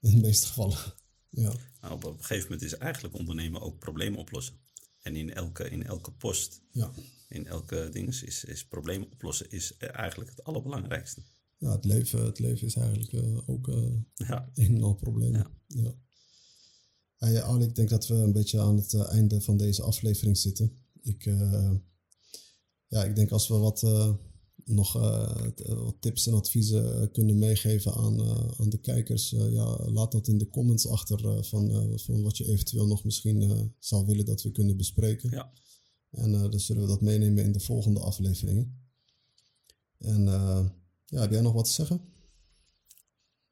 [0.00, 0.78] in de meeste gevallen.
[1.30, 1.52] ja.
[1.80, 4.54] nou, op, een gegeven moment is eigenlijk ondernemen ook problemen oplossen.
[5.02, 6.90] En in elke, in elke post, Ja.
[7.28, 11.22] in elke ding is, is, problemen oplossen is eigenlijk het allerbelangrijkste.
[11.58, 15.50] Ja, het leven, het leven is eigenlijk eh, ook eh, Ja, een en al problemen.
[15.66, 15.96] Ja.
[17.18, 17.28] Ja.
[17.28, 20.38] Ja, Ali, ik denk dat we een beetje aan het eh, einde van deze aflevering
[20.38, 20.72] zitten.
[21.00, 21.24] Ik,
[22.86, 23.82] ja, ik denk als we wat,
[24.64, 24.92] nog
[25.66, 28.20] wat tips en adviezen kunnen meegeven aan,
[28.58, 32.86] aan de kijkers, ja, laat dat in de comments achter van, van wat je eventueel
[32.86, 35.30] nog misschien zou willen dat we kunnen bespreken.
[35.30, 35.52] ja.
[36.10, 38.80] En dan zullen we dat meenemen in de volgende afleveringen.
[39.98, 40.24] En
[41.08, 42.00] ja, heb jij nog wat te zeggen?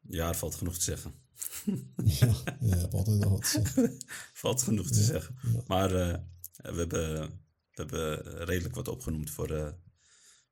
[0.08, 1.14] ja, er valt genoeg te zeggen.
[2.04, 3.96] ja, hebt altijd wel wat te zeggen.
[4.34, 5.36] valt genoeg te zeggen.
[5.52, 5.62] ja.
[5.66, 6.18] Maar eh,
[6.56, 7.30] we, hebben, we
[7.72, 9.74] hebben redelijk wat opgenoemd voor de,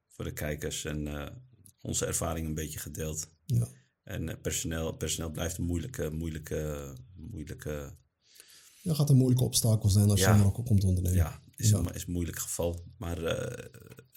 [0.08, 1.36] voor de kijkers en eh,
[1.80, 3.30] onze ervaring een beetje gedeeld.
[3.44, 3.68] Ja.
[4.02, 7.96] En eh, personeel, personeel blijft een moeilijke, moeilijke, moeilijke
[8.82, 10.30] Ja, gaat een moeilijke obstakel zijn als Ja.
[10.30, 11.18] je Marokko komt ondernemen.
[11.18, 11.78] ja, is, Ja.
[11.78, 12.84] Een, is een moeilijk geval.
[12.98, 13.64] Maar eh,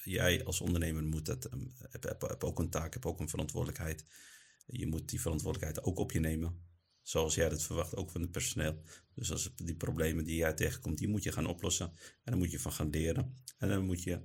[0.10, 4.06] jij als ondernemer moet dat, eh, heb, heb, ook een taak, heb ook een verantwoordelijkheid.
[4.66, 6.66] Je moet die verantwoordelijkheid ook op je nemen.
[7.02, 8.82] Zoals jij dat verwacht, ook van het personeel.
[9.14, 11.86] Dus als die problemen die jij tegenkomt, die moet je gaan oplossen.
[12.24, 13.36] En dan moet je van gaan leren.
[13.58, 14.20] En dan moet je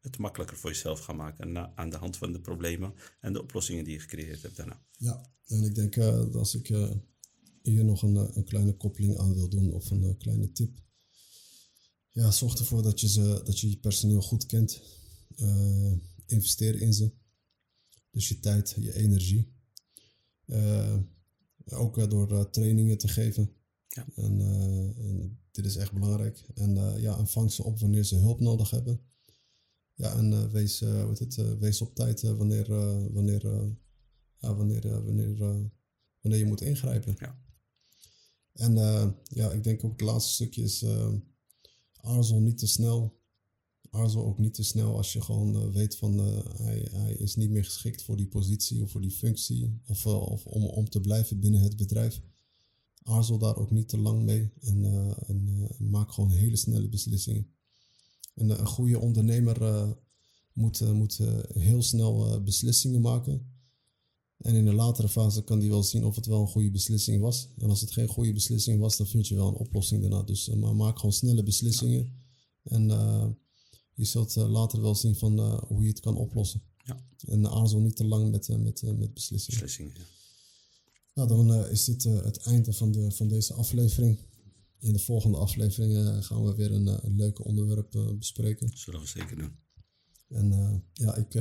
[0.00, 1.76] het makkelijker voor jezelf gaan maken.
[1.76, 4.82] Aan de hand van de problemen en de oplossingen die je gecreëerd hebt daarna.
[4.96, 6.90] Ja, en ik denk eh, dat als ik eh,
[7.62, 10.80] hier nog een, eh, een kleine koppeling aan wil doen of een kleine tip.
[12.10, 14.82] Ja, zorg ervoor dat je, ze, dat je je personeel goed kent.
[15.36, 15.92] Eh,
[16.26, 17.12] investeer in ze.
[18.10, 19.52] Dus je tijd, je energie.
[20.44, 20.96] Eh,
[21.64, 23.50] ook door eh, trainingen te geven.
[23.88, 24.06] Ja.
[24.14, 24.40] En,
[24.96, 26.46] en dit is echt belangrijk.
[26.54, 29.00] En ja, en vang ze op wanneer ze hulp nodig hebben.
[29.94, 32.68] Ja, en wees, wat het, wees op tijd wanneer,
[33.12, 33.42] wanneer,
[34.38, 35.36] ja, wanneer, wanneer,
[36.20, 37.16] wanneer je moet ingrijpen.
[37.18, 37.42] Ja.
[38.52, 38.74] En
[39.24, 40.84] ja, ik denk ook het laatste stukje is
[42.00, 43.21] aarzel niet te snel.
[43.94, 47.36] Aarzel ook niet te snel als je gewoon eh, weet van eh, hij, hij is
[47.36, 50.88] niet meer geschikt voor die positie of voor die functie of, eh, of om, om
[50.88, 52.22] te blijven binnen het bedrijf.
[53.02, 57.46] Aarzel daar ook niet te lang mee en, maak gewoon hele snelle beslissingen.
[58.34, 59.96] En een goede ondernemer
[60.52, 61.20] moet, moet
[61.52, 63.46] heel snel beslissingen maken.
[64.38, 67.20] En in een latere fase kan die wel zien of het wel een goede beslissing
[67.20, 67.48] was.
[67.58, 70.22] En als het geen goede beslissing was, dan vind je wel een oplossing daarna.
[70.22, 72.12] Dus maak gewoon snelle beslissingen.
[72.62, 72.90] En
[74.02, 76.62] je zult eh, later wel zien van eh, hoe je het kan oplossen.
[76.84, 77.04] Ja.
[77.26, 79.60] En aarzel niet te lang met, eh, met, met beslissingen.
[79.60, 79.92] Beslissingen.
[79.96, 80.10] ja.
[81.14, 84.18] Nou, dan is dit het einde van, de, van deze aflevering.
[84.78, 88.70] In de volgende aflevering eh, gaan we weer een, een leuke onderwerp bespreken.
[88.76, 89.56] Zullen we zeker doen.
[90.28, 91.34] En ja, ik,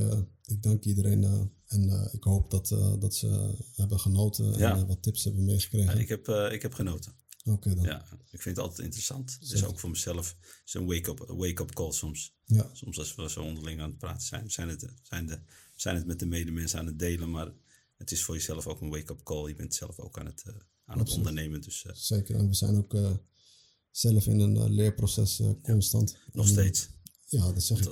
[0.46, 1.24] ik dank iedereen
[1.66, 2.68] en ik hoop dat,
[3.00, 4.78] dat ze hebben genoten Ja.
[4.78, 6.00] en wat tips hebben Ja, meegekregen.
[6.00, 7.14] ik, heb, ik heb genoten.
[7.46, 7.84] Oké dan.
[7.84, 9.38] Ja, ik vind het altijd interessant.
[9.40, 10.36] Het is ook voor mezelf
[10.66, 12.36] zo'n wake-up wake -up call soms.
[12.46, 12.70] Ja.
[12.74, 15.40] Soms als we zo onderling aan het praten zijn, zijn het, zijn, de,
[15.76, 17.52] zijn het met de medemensen aan het delen, maar
[17.98, 19.48] het is voor jezelf ook een wake-up call.
[19.48, 20.54] Je bent zelf ook aan het, uh,
[20.86, 21.62] aan het ondernemen.
[21.62, 23.12] Dus, uh, Zeker, en we zijn ook uh,
[23.92, 26.18] zelf in een leerproces constant.
[26.32, 26.90] Nog en, steeds.
[27.28, 27.88] Ja, dat zeg ik.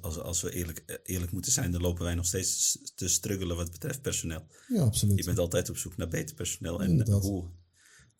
[0.00, 3.70] Als, als we eerlijk, eerlijk moeten zijn, dan lopen wij nog steeds te struggelen wat
[3.70, 4.46] betreft personeel.
[4.68, 5.18] Ja, absoluut.
[5.18, 6.82] Je bent altijd op zoek naar beter personeel.
[6.82, 7.50] En hoe,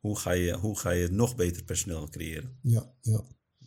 [0.05, 2.59] hoe, ga je, hoe ga je nog beter personeel creëren?
[2.63, 3.25] Ja, ja.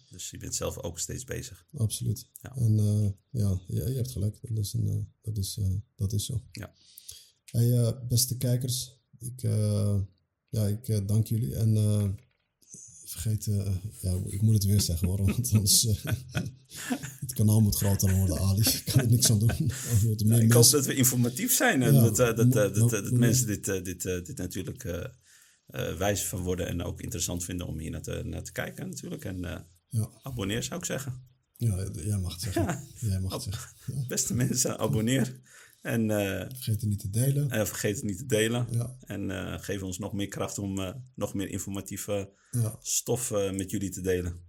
[0.09, 1.65] Dus je bent zelf ook steeds bezig.
[1.77, 2.27] Absoluut.
[2.41, 2.55] Ja.
[2.55, 4.37] En uh, ja, je, je, hebt gelijk.
[4.41, 6.41] Dat is, een, uh, dat is, uh, dat is zo.
[6.51, 6.73] Ja.
[7.45, 9.41] Hey, beste kijkers, ik,
[10.49, 11.55] ja, ik dank jullie.
[11.55, 12.17] En
[13.05, 13.45] vergeet,
[14.01, 15.87] ja, ik moet het weer zeggen hoor, want anders
[17.19, 18.61] het kanaal moet groter worden, Ali.
[18.61, 19.49] Ik kan er niks aan doen.
[20.41, 24.01] Ik hoop dat we informatief zijn en ja, dat, dat, dat, dat, mensen dit, dit,
[24.03, 24.83] dit natuurlijk
[25.97, 29.25] wijs van worden en ook interessant vinden om hier naar te, naar te kijken natuurlijk.
[29.25, 30.09] En uh, ja.
[30.21, 31.25] abonneer zou ik zeggen.
[31.57, 32.63] Ja, jij mag het zeggen.
[32.63, 32.83] Ja.
[33.09, 33.75] Jij mag het zeggen.
[33.85, 34.05] Ja.
[34.07, 35.39] Beste mensen, abonneer.
[35.81, 37.67] En, uh, vergeet het niet te delen.
[37.67, 38.67] vergeet het niet te delen.
[38.71, 38.97] Ja.
[38.99, 42.33] En geef ons nog meer kracht om nog meer informatieve
[42.81, 44.45] stof met jullie te delen.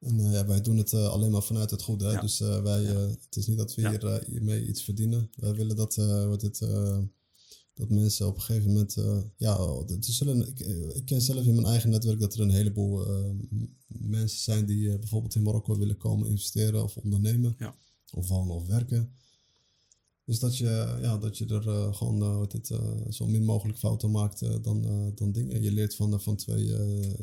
[0.00, 2.20] En ja, wij doen het alleen maar vanuit het goede.
[2.20, 5.30] Dus wij, het is niet dat we hier hiermee iets verdienen.
[5.34, 5.94] Wij willen dat
[6.26, 6.60] wat het
[7.74, 11.54] dat mensen op een gegeven moment, uh, ja, zullen, ik, eh, ik, ken zelf in
[11.54, 13.30] mijn eigen netwerk dat er een heleboel uh,
[13.88, 17.54] mensen zijn die uh, bijvoorbeeld in Marokko willen komen investeren of ondernemen.
[17.58, 17.74] Ja.
[18.12, 19.12] Of wonen of werken.
[20.24, 22.66] Dus dat je, ja, dat je er gewoon het,
[23.08, 25.62] zo min mogelijk fouten maakt dan, dan dingen.
[25.62, 26.66] Je leert van, van twee,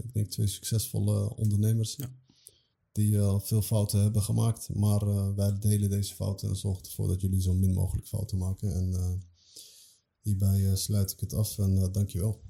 [0.03, 1.95] ik denk twee succesvolle ondernemers.
[1.95, 2.11] Ja.
[2.91, 4.69] Die al veel fouten hebben gemaakt.
[4.73, 8.73] Maar wij delen deze fouten en zorgen ervoor dat jullie zo min mogelijk fouten maken.
[8.73, 9.21] En
[10.27, 12.41] Hierbij sluit ik het af en dankjewel.